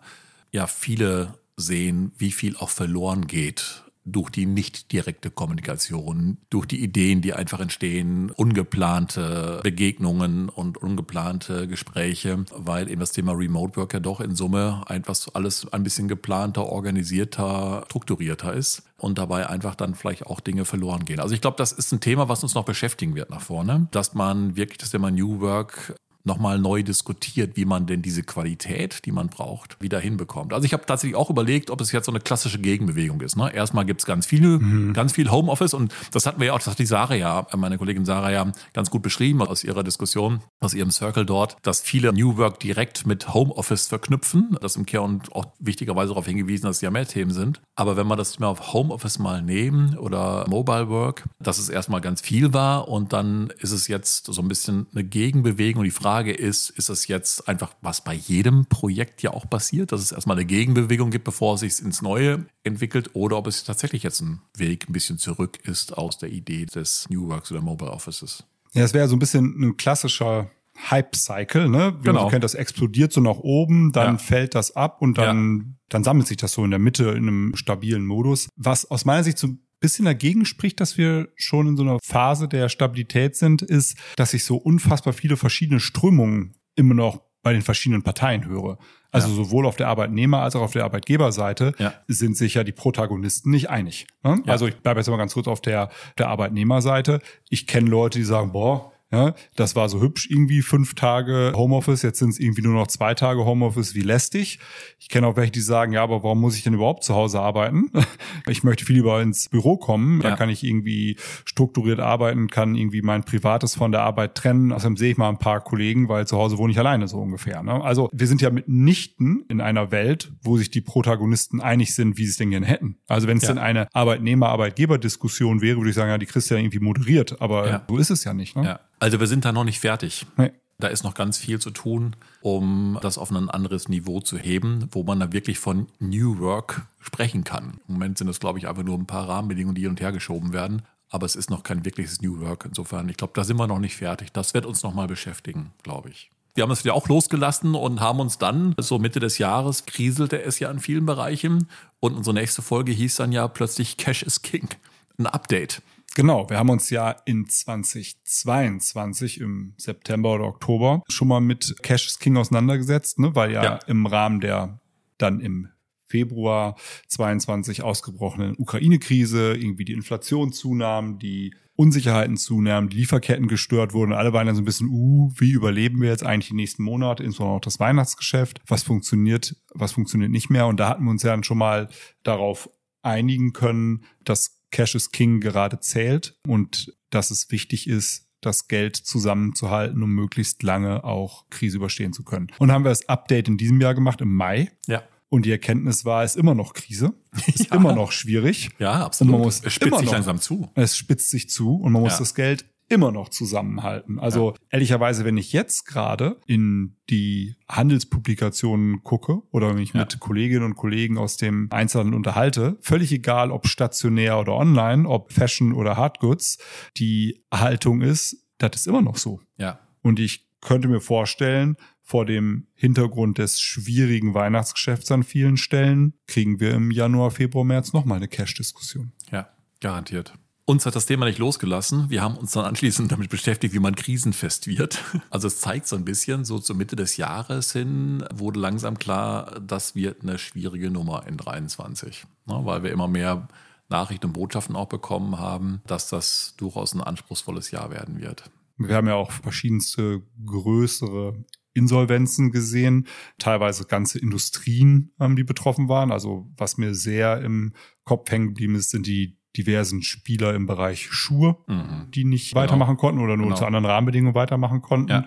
ja 0.51 0.67
viele 0.67 1.37
sehen, 1.57 2.11
wie 2.17 2.31
viel 2.31 2.57
auch 2.57 2.69
verloren 2.69 3.27
geht 3.27 3.83
durch 4.05 4.29
die 4.29 4.45
nicht 4.45 4.91
direkte 4.91 5.31
Kommunikation, 5.31 6.37
durch 6.49 6.65
die 6.65 6.83
Ideen, 6.83 7.21
die 7.21 7.33
einfach 7.33 7.59
entstehen, 7.59 8.31
ungeplante 8.31 9.61
Begegnungen 9.63 10.49
und 10.49 10.77
ungeplante 10.77 11.67
Gespräche, 11.67 12.43
weil 12.51 12.89
eben 12.89 12.99
das 12.99 13.13
Thema 13.13 13.31
Remote 13.31 13.77
Work 13.77 13.93
ja 13.93 13.99
doch 13.99 14.19
in 14.19 14.35
Summe 14.35 14.83
einfach 14.87 15.15
alles 15.33 15.71
ein 15.71 15.83
bisschen 15.83 16.07
geplanter, 16.07 16.65
organisierter, 16.65 17.85
strukturierter 17.87 18.53
ist 18.53 18.83
und 19.03 19.17
dabei 19.17 19.47
einfach 19.49 19.75
dann 19.75 19.95
vielleicht 19.95 20.25
auch 20.25 20.39
Dinge 20.39 20.65
verloren 20.65 21.03
gehen. 21.05 21.19
Also 21.19 21.35
ich 21.35 21.41
glaube, 21.41 21.57
das 21.57 21.73
ist 21.73 21.91
ein 21.91 21.99
Thema, 21.99 22.29
was 22.29 22.41
uns 22.41 22.55
noch 22.55 22.63
beschäftigen 22.63 23.15
wird 23.15 23.29
nach 23.29 23.41
vorne, 23.41 23.87
dass 23.91 24.13
man 24.13 24.55
wirklich 24.55 24.77
das 24.77 24.91
Thema 24.91 25.11
New 25.11 25.41
Work 25.41 25.95
nochmal 26.23 26.59
neu 26.59 26.83
diskutiert, 26.83 27.57
wie 27.57 27.65
man 27.65 27.85
denn 27.85 28.01
diese 28.01 28.23
Qualität, 28.23 29.05
die 29.05 29.11
man 29.11 29.27
braucht, 29.27 29.81
wieder 29.81 29.99
hinbekommt. 29.99 30.53
Also 30.53 30.65
ich 30.65 30.73
habe 30.73 30.85
tatsächlich 30.85 31.15
auch 31.15 31.29
überlegt, 31.29 31.69
ob 31.69 31.81
es 31.81 31.91
jetzt 31.91 32.05
so 32.05 32.11
eine 32.11 32.21
klassische 32.21 32.59
Gegenbewegung 32.59 33.21
ist. 33.21 33.35
Ne? 33.35 33.53
Erstmal 33.53 33.85
gibt 33.85 34.01
es 34.01 34.05
ganz 34.05 34.25
viele, 34.25 34.59
mhm. 34.59 34.93
ganz 34.93 35.13
viel 35.13 35.29
Homeoffice 35.29 35.73
und 35.73 35.93
das 36.11 36.25
hatten 36.25 36.39
wir 36.39 36.47
ja 36.47 36.53
auch, 36.53 36.59
das 36.59 36.67
hat 36.67 36.79
die 36.79 36.85
Sarah 36.85 37.15
ja, 37.15 37.45
meine 37.55 37.77
Kollegin 37.77 38.05
Sarah 38.05 38.31
ja 38.31 38.51
ganz 38.73 38.89
gut 38.89 39.01
beschrieben 39.01 39.41
aus 39.41 39.63
ihrer 39.63 39.83
Diskussion, 39.83 40.41
aus 40.59 40.73
ihrem 40.73 40.91
Circle 40.91 41.25
dort, 41.25 41.57
dass 41.61 41.81
viele 41.81 42.13
New 42.13 42.37
Work 42.37 42.59
direkt 42.59 43.05
mit 43.05 43.33
Homeoffice 43.33 43.87
verknüpfen. 43.87 44.57
Das 44.61 44.75
im 44.75 44.85
Kern 44.85 45.03
und 45.03 45.33
auch 45.33 45.45
wichtigerweise 45.59 46.09
darauf 46.09 46.25
hingewiesen, 46.25 46.65
dass 46.65 46.77
es 46.77 46.81
ja 46.81 46.91
mehr 46.91 47.05
Themen 47.05 47.31
sind. 47.31 47.61
Aber 47.75 47.97
wenn 47.97 48.07
wir 48.07 48.15
das 48.15 48.33
Thema 48.33 48.47
auf 48.47 48.73
Homeoffice 48.73 49.19
mal 49.19 49.41
nehmen 49.41 49.97
oder 49.97 50.45
Mobile 50.47 50.89
Work, 50.89 51.25
dass 51.39 51.59
es 51.59 51.69
erstmal 51.69 52.01
ganz 52.01 52.21
viel 52.21 52.53
war 52.53 52.87
und 52.87 53.11
dann 53.13 53.51
ist 53.59 53.71
es 53.71 53.87
jetzt 53.87 54.27
so 54.27 54.41
ein 54.41 54.47
bisschen 54.47 54.87
eine 54.93 55.03
Gegenbewegung 55.03 55.81
und 55.81 55.85
die 55.85 55.91
Frage, 55.91 56.12
Frage 56.13 56.31
ist, 56.31 56.69
ist 56.69 56.89
es 56.89 57.07
jetzt 57.07 57.47
einfach, 57.47 57.73
was 57.81 58.03
bei 58.03 58.13
jedem 58.13 58.67
Projekt 58.67 59.23
ja 59.23 59.31
auch 59.31 59.49
passiert, 59.49 59.91
dass 59.91 59.99
es 59.99 60.11
erstmal 60.11 60.37
eine 60.37 60.45
Gegenbewegung 60.45 61.09
gibt, 61.09 61.23
bevor 61.23 61.55
es 61.55 61.61
sich 61.61 61.79
ins 61.83 62.03
Neue 62.03 62.45
entwickelt, 62.63 63.09
oder 63.13 63.35
ob 63.37 63.47
es 63.47 63.63
tatsächlich 63.63 64.03
jetzt 64.03 64.21
ein 64.21 64.39
Weg 64.55 64.87
ein 64.87 64.93
bisschen 64.93 65.17
zurück 65.17 65.57
ist 65.63 65.97
aus 65.97 66.19
der 66.19 66.29
Idee 66.29 66.67
des 66.67 67.07
New 67.09 67.29
Works 67.29 67.51
oder 67.51 67.61
Mobile 67.61 67.89
Offices. 67.89 68.43
Ja, 68.73 68.83
es 68.83 68.93
wäre 68.93 69.07
so 69.07 69.15
ein 69.15 69.19
bisschen 69.19 69.59
ein 69.59 69.75
klassischer 69.75 70.51
Hype-Cycle, 70.91 71.67
ne? 71.67 71.95
Wie 71.97 72.03
genau. 72.03 72.19
man 72.19 72.23
so 72.25 72.29
kennt, 72.29 72.43
das 72.43 72.53
explodiert 72.53 73.11
so 73.11 73.19
nach 73.19 73.37
oben, 73.37 73.91
dann 73.91 74.13
ja. 74.13 74.17
fällt 74.19 74.53
das 74.53 74.75
ab 74.75 75.01
und 75.01 75.17
dann, 75.17 75.57
ja. 75.57 75.63
dann 75.89 76.03
sammelt 76.03 76.27
sich 76.27 76.37
das 76.37 76.51
so 76.51 76.63
in 76.63 76.69
der 76.69 76.79
Mitte 76.79 77.05
in 77.05 77.27
einem 77.27 77.55
stabilen 77.55 78.05
Modus. 78.05 78.49
Was 78.55 78.85
aus 78.91 79.03
meiner 79.05 79.23
Sicht 79.23 79.39
so 79.39 79.47
bisschen 79.83 80.05
dagegen 80.05 80.45
spricht, 80.45 80.79
dass 80.79 80.97
wir 80.97 81.27
schon 81.35 81.67
in 81.67 81.77
so 81.77 81.83
einer 81.83 81.99
Phase 82.01 82.47
der 82.47 82.69
Stabilität 82.69 83.35
sind, 83.35 83.61
ist, 83.61 83.97
dass 84.15 84.33
ich 84.33 84.45
so 84.45 84.55
unfassbar 84.55 85.11
viele 85.11 85.35
verschiedene 85.35 85.81
Strömungen 85.81 86.55
immer 86.75 86.93
noch 86.93 87.21
bei 87.41 87.51
den 87.51 87.61
verschiedenen 87.61 88.01
Parteien 88.01 88.45
höre. 88.45 88.77
Also 89.11 89.27
ja. 89.27 89.35
sowohl 89.35 89.65
auf 89.65 89.75
der 89.75 89.89
Arbeitnehmer- 89.89 90.39
als 90.39 90.55
auch 90.55 90.61
auf 90.61 90.71
der 90.71 90.85
Arbeitgeberseite 90.85 91.73
ja. 91.79 91.93
sind 92.07 92.37
sich 92.37 92.53
ja 92.53 92.63
die 92.63 92.71
Protagonisten 92.71 93.51
nicht 93.51 93.69
einig. 93.69 94.07
Ne? 94.23 94.41
Ja. 94.45 94.53
Also 94.53 94.67
ich 94.67 94.77
bleibe 94.77 95.01
jetzt 95.01 95.09
mal 95.09 95.17
ganz 95.17 95.33
kurz 95.33 95.47
auf 95.47 95.59
der, 95.59 95.89
der 96.17 96.29
Arbeitnehmerseite. 96.29 97.19
Ich 97.49 97.67
kenne 97.67 97.89
Leute, 97.89 98.19
die 98.19 98.25
sagen, 98.25 98.53
boah, 98.53 98.92
ja, 99.13 99.35
das 99.55 99.75
war 99.75 99.89
so 99.89 100.01
hübsch 100.01 100.27
irgendwie 100.29 100.63
fünf 100.63 100.95
Tage 100.95 101.53
Homeoffice, 101.55 102.01
jetzt 102.01 102.19
sind 102.19 102.29
es 102.29 102.39
irgendwie 102.39 102.63
nur 102.63 102.73
noch 102.73 102.87
zwei 102.87 103.13
Tage 103.13 103.45
Homeoffice, 103.45 103.93
wie 103.93 104.01
lästig. 104.01 104.59
Ich 104.99 105.07
kenne 105.07 105.27
auch 105.27 105.35
welche, 105.35 105.51
die 105.51 105.61
sagen, 105.61 105.93
ja, 105.93 106.01
aber 106.01 106.23
warum 106.23 106.41
muss 106.41 106.57
ich 106.57 106.63
denn 106.63 106.73
überhaupt 106.73 107.03
zu 107.03 107.13
Hause 107.13 107.39
arbeiten? 107.39 107.91
Ich 108.47 108.63
möchte 108.63 108.85
viel 108.85 108.97
lieber 108.97 109.21
ins 109.21 109.47
Büro 109.47 109.77
kommen, 109.77 110.21
ja. 110.21 110.31
da 110.31 110.35
kann 110.35 110.49
ich 110.49 110.63
irgendwie 110.63 111.17
strukturiert 111.45 111.99
arbeiten, 111.99 112.47
kann 112.47 112.75
irgendwie 112.75 113.01
mein 113.01 113.23
Privates 113.23 113.75
von 113.75 113.91
der 113.91 114.01
Arbeit 114.01 114.35
trennen. 114.35 114.71
Außerdem 114.71 114.97
sehe 114.97 115.11
ich 115.11 115.17
mal 115.17 115.29
ein 115.29 115.37
paar 115.37 115.61
Kollegen, 115.61 116.09
weil 116.09 116.27
zu 116.27 116.37
Hause 116.37 116.57
wohne 116.57 116.71
ich 116.71 116.79
alleine 116.79 117.07
so 117.07 117.19
ungefähr. 117.19 117.63
Ne? 117.63 117.83
Also 117.83 118.09
wir 118.11 118.27
sind 118.27 118.41
ja 118.41 118.49
mitnichten 118.49 119.45
in 119.49 119.61
einer 119.61 119.91
Welt, 119.91 120.31
wo 120.41 120.57
sich 120.57 120.71
die 120.71 120.81
Protagonisten 120.81 121.61
einig 121.61 121.95
sind, 121.95 122.17
wie 122.17 122.25
sie 122.25 122.31
es 122.31 122.37
denn 122.37 122.49
gerne 122.49 122.65
hätten. 122.65 122.97
Also 123.07 123.27
wenn 123.27 123.37
es 123.37 123.43
ja. 123.43 123.49
denn 123.49 123.59
eine 123.59 123.87
Arbeitnehmer-Arbeitgeber-Diskussion 123.93 125.61
wäre, 125.61 125.77
würde 125.77 125.89
ich 125.89 125.95
sagen, 125.95 126.09
ja, 126.09 126.17
die 126.17 126.25
Christian 126.25 126.59
irgendwie 126.59 126.79
moderiert, 126.79 127.41
aber 127.41 127.67
ja. 127.67 127.85
so 127.87 127.97
ist 127.97 128.09
es 128.09 128.23
ja 128.23 128.33
nicht. 128.33 128.55
Ne? 128.55 128.65
Ja. 128.65 128.79
Also 129.03 129.19
wir 129.19 129.27
sind 129.27 129.43
da 129.43 129.51
noch 129.51 129.65
nicht 129.65 129.81
fertig. 129.81 130.25
Nee. 130.37 130.53
Da 130.79 130.87
ist 130.87 131.03
noch 131.03 131.13
ganz 131.13 131.37
viel 131.37 131.59
zu 131.59 131.71
tun, 131.71 132.15
um 132.39 132.97
das 133.01 133.17
auf 133.17 133.31
ein 133.31 133.49
anderes 133.49 133.89
Niveau 133.89 134.21
zu 134.21 134.37
heben, 134.37 134.87
wo 134.91 135.03
man 135.03 135.19
da 135.19 135.33
wirklich 135.33 135.59
von 135.59 135.87
New 135.99 136.39
Work 136.39 136.83
sprechen 137.01 137.43
kann. 137.43 137.81
Im 137.89 137.95
Moment 137.95 138.17
sind 138.17 138.29
es, 138.29 138.39
glaube 138.39 138.59
ich, 138.59 138.67
einfach 138.69 138.83
nur 138.83 138.97
ein 138.97 139.05
paar 139.05 139.27
Rahmenbedingungen, 139.27 139.75
die 139.75 139.81
hin 139.81 139.89
und 139.89 139.99
her 139.99 140.13
geschoben 140.13 140.53
werden. 140.53 140.83
Aber 141.09 141.25
es 141.25 141.35
ist 141.35 141.49
noch 141.49 141.63
kein 141.63 141.83
wirkliches 141.83 142.21
New 142.21 142.39
Work. 142.39 142.63
Insofern, 142.65 143.09
ich 143.09 143.17
glaube, 143.17 143.33
da 143.35 143.43
sind 143.43 143.57
wir 143.57 143.67
noch 143.67 143.79
nicht 143.79 143.97
fertig. 143.97 144.31
Das 144.31 144.53
wird 144.53 144.65
uns 144.65 144.83
noch 144.83 144.93
mal 144.93 145.07
beschäftigen, 145.07 145.73
glaube 145.83 146.09
ich. 146.09 146.31
Wir 146.55 146.63
haben 146.63 146.71
es 146.71 146.83
ja 146.83 146.93
auch 146.93 147.09
losgelassen 147.09 147.75
und 147.75 147.99
haben 147.99 148.21
uns 148.21 148.37
dann, 148.37 148.73
so 148.79 148.99
Mitte 148.99 149.19
des 149.19 149.37
Jahres, 149.37 149.85
kriselte 149.85 150.41
es 150.41 150.59
ja 150.59 150.71
in 150.71 150.79
vielen 150.79 151.05
Bereichen. 151.05 151.67
Und 151.99 152.15
unsere 152.15 152.35
nächste 152.35 152.61
Folge 152.61 152.93
hieß 152.93 153.15
dann 153.15 153.33
ja 153.33 153.49
plötzlich 153.49 153.97
Cash 153.97 154.23
is 154.23 154.43
King. 154.43 154.69
Ein 155.17 155.27
Update. 155.27 155.81
Genau, 156.15 156.47
wir 156.49 156.59
haben 156.59 156.69
uns 156.69 156.91
ja 156.91 157.11
in 157.25 157.47
2022 157.47 159.41
im 159.41 159.73
September 159.77 160.35
oder 160.35 160.45
Oktober 160.45 161.01
schon 161.09 161.27
mal 161.27 161.41
mit 161.41 161.75
Cash 161.81 162.07
is 162.07 162.19
King 162.19 162.37
auseinandergesetzt, 162.37 163.17
ne, 163.17 163.33
weil 163.35 163.51
ja, 163.51 163.63
ja. 163.63 163.79
im 163.87 164.05
Rahmen 164.05 164.39
der 164.39 164.79
dann 165.17 165.39
im 165.39 165.69
Februar 166.05 166.75
22 167.07 167.81
ausgebrochenen 167.81 168.55
Ukraine-Krise 168.57 169.53
irgendwie 169.53 169.85
die 169.85 169.93
Inflation 169.93 170.53
zunahm, 170.53 171.17
die 171.17 171.55
Unsicherheiten 171.75 172.37
zunahmen, 172.37 172.89
die 172.89 172.97
Lieferketten 172.97 173.47
gestört 173.47 173.93
wurden. 173.93 174.13
Alle 174.13 174.31
waren 174.31 174.45
dann 174.45 174.55
so 174.55 174.61
ein 174.61 174.65
bisschen, 174.65 174.89
uh, 174.89 175.31
wie 175.37 175.49
überleben 175.49 176.01
wir 176.01 176.09
jetzt 176.09 176.23
eigentlich 176.23 176.49
die 176.49 176.55
nächsten 176.55 176.83
Monate, 176.83 177.23
insbesondere 177.23 177.57
auch 177.57 177.61
das 177.61 177.79
Weihnachtsgeschäft? 177.79 178.61
Was 178.67 178.83
funktioniert, 178.83 179.55
was 179.73 179.93
funktioniert 179.93 180.29
nicht 180.29 180.51
mehr? 180.51 180.67
Und 180.67 180.79
da 180.79 180.89
hatten 180.89 181.03
wir 181.03 181.09
uns 181.09 181.23
ja 181.23 181.31
dann 181.31 181.43
schon 181.43 181.57
mal 181.57 181.89
darauf 182.21 182.69
einigen 183.01 183.53
können, 183.53 184.05
dass 184.23 184.62
Cash 184.73 184.95
is 184.95 185.11
King 185.11 185.39
gerade 185.39 185.79
zählt 185.79 186.35
und 186.47 186.93
dass 187.11 187.31
es 187.31 187.49
wichtig 187.51 187.87
ist, 187.87 188.27
das 188.41 188.67
Geld 188.67 188.97
zusammenzuhalten, 188.97 190.03
um 190.03 190.09
möglichst 190.09 190.63
lange 190.63 191.05
auch 191.05 191.45
Krise 191.49 191.77
überstehen 191.77 192.11
zu 192.11 192.23
können. 192.23 192.47
Und 192.57 192.71
haben 192.71 192.83
wir 192.83 192.89
das 192.89 193.07
Update 193.07 193.47
in 193.47 193.57
diesem 193.57 193.79
Jahr 193.79 193.93
gemacht, 193.93 194.19
im 194.19 194.33
Mai. 194.35 194.71
Ja. 194.87 195.03
Und 195.29 195.45
die 195.45 195.51
Erkenntnis 195.51 196.05
war, 196.05 196.23
es 196.23 196.35
ist 196.35 196.39
immer 196.39 196.53
noch 196.55 196.73
Krise. 196.73 197.13
Es 197.47 197.61
ist 197.61 197.69
ja. 197.69 197.77
immer 197.77 197.95
noch 197.95 198.11
schwierig. 198.11 198.69
Ja, 198.77 199.05
absolut. 199.05 199.33
Und 199.33 199.39
man 199.39 199.45
muss 199.45 199.61
es 199.63 199.73
spitzt 199.73 199.99
sich 199.99 200.11
langsam 200.11 200.39
zu. 200.39 200.69
Es 200.75 200.97
spitzt 200.97 201.29
sich 201.29 201.49
zu 201.49 201.77
und 201.77 201.91
man 201.91 202.01
muss 202.01 202.13
ja. 202.13 202.19
das 202.19 202.35
Geld 202.35 202.65
immer 202.89 203.11
noch 203.11 203.29
zusammenhalten. 203.29 204.19
Also 204.19 204.51
ja. 204.51 204.57
ehrlicherweise, 204.69 205.25
wenn 205.25 205.37
ich 205.37 205.53
jetzt 205.53 205.85
gerade 205.85 206.39
in 206.45 206.95
die 207.09 207.55
Handelspublikationen 207.67 209.03
gucke 209.03 209.41
oder 209.51 209.73
mich 209.73 209.93
ja. 209.93 210.01
mit 210.01 210.19
Kolleginnen 210.19 210.63
und 210.63 210.75
Kollegen 210.75 211.17
aus 211.17 211.37
dem 211.37 211.67
Einzelhandel 211.71 212.15
unterhalte, 212.15 212.77
völlig 212.81 213.11
egal, 213.11 213.51
ob 213.51 213.67
stationär 213.67 214.39
oder 214.39 214.53
online, 214.53 215.07
ob 215.07 215.31
Fashion 215.31 215.73
oder 215.73 215.97
Hardgoods, 215.97 216.57
die 216.97 217.43
Haltung 217.51 218.01
ist, 218.01 218.45
das 218.57 218.75
ist 218.75 218.87
immer 218.87 219.01
noch 219.01 219.17
so. 219.17 219.39
Ja. 219.57 219.79
Und 220.01 220.19
ich 220.19 220.47
könnte 220.61 220.87
mir 220.87 221.01
vorstellen, 221.01 221.75
vor 222.01 222.25
dem 222.25 222.67
Hintergrund 222.73 223.37
des 223.37 223.61
schwierigen 223.61 224.33
Weihnachtsgeschäfts 224.33 225.09
an 225.11 225.23
vielen 225.23 225.57
Stellen 225.57 226.13
kriegen 226.27 226.59
wir 226.59 226.73
im 226.73 226.91
Januar, 226.91 227.31
Februar, 227.31 227.63
März 227.63 227.93
nochmal 227.93 228.17
eine 228.17 228.27
Cash-Diskussion. 228.27 229.13
Ja, 229.31 229.47
garantiert. 229.79 230.33
Uns 230.65 230.85
hat 230.85 230.95
das 230.95 231.05
Thema 231.05 231.25
nicht 231.25 231.39
losgelassen. 231.39 232.09
Wir 232.09 232.21
haben 232.21 232.37
uns 232.37 232.53
dann 232.53 232.63
anschließend 232.63 233.11
damit 233.11 233.29
beschäftigt, 233.29 233.73
wie 233.73 233.79
man 233.79 233.95
krisenfest 233.95 234.67
wird. 234.67 235.03
Also 235.29 235.47
es 235.47 235.59
zeigt 235.59 235.87
so 235.87 235.97
ein 235.97 236.05
bisschen, 236.05 236.45
so 236.45 236.57
zur 236.57 236.77
Mitte 236.77 236.95
des 236.95 237.17
Jahres 237.17 237.73
hin 237.73 238.23
wurde 238.33 238.61
langsam 238.61 238.97
klar, 238.97 239.59
das 239.59 239.93
wird 239.95 240.21
eine 240.21 240.37
schwierige 240.37 240.89
Nummer 240.89 241.27
in 241.27 241.35
23, 241.35 242.25
ne, 242.45 242.61
weil 242.63 242.83
wir 242.83 242.91
immer 242.91 243.09
mehr 243.09 243.47
Nachrichten 243.89 244.27
und 244.27 244.33
Botschaften 244.33 244.77
auch 244.77 244.87
bekommen 244.87 245.37
haben, 245.37 245.81
dass 245.85 246.07
das 246.07 246.53
durchaus 246.55 246.93
ein 246.93 247.01
anspruchsvolles 247.01 247.71
Jahr 247.71 247.91
werden 247.91 248.21
wird. 248.21 248.49
Wir 248.77 248.95
haben 248.95 249.07
ja 249.07 249.15
auch 249.15 249.31
verschiedenste 249.31 250.21
größere 250.45 251.43
Insolvenzen 251.73 252.51
gesehen, 252.51 253.07
teilweise 253.37 253.85
ganze 253.85 254.19
Industrien, 254.19 255.11
ähm, 255.19 255.35
die 255.35 255.43
betroffen 255.43 255.89
waren. 255.89 256.11
Also 256.11 256.47
was 256.55 256.77
mir 256.77 256.95
sehr 256.95 257.41
im 257.41 257.73
Kopf 258.05 258.31
hängen 258.31 258.49
geblieben 258.49 258.75
ist, 258.75 258.91
sind 258.91 259.07
die 259.07 259.37
diversen 259.57 260.01
Spieler 260.01 260.53
im 260.53 260.65
Bereich 260.65 261.07
Schuhe, 261.11 261.57
mhm. 261.67 262.11
die 262.13 262.23
nicht 262.23 262.51
genau. 262.51 262.61
weitermachen 262.61 262.97
konnten 262.97 263.21
oder 263.21 263.37
nur 263.37 263.47
genau. 263.47 263.57
zu 263.57 263.65
anderen 263.65 263.85
Rahmenbedingungen 263.85 264.35
weitermachen 264.35 264.81
konnten. 264.81 265.11
Ja. 265.11 265.25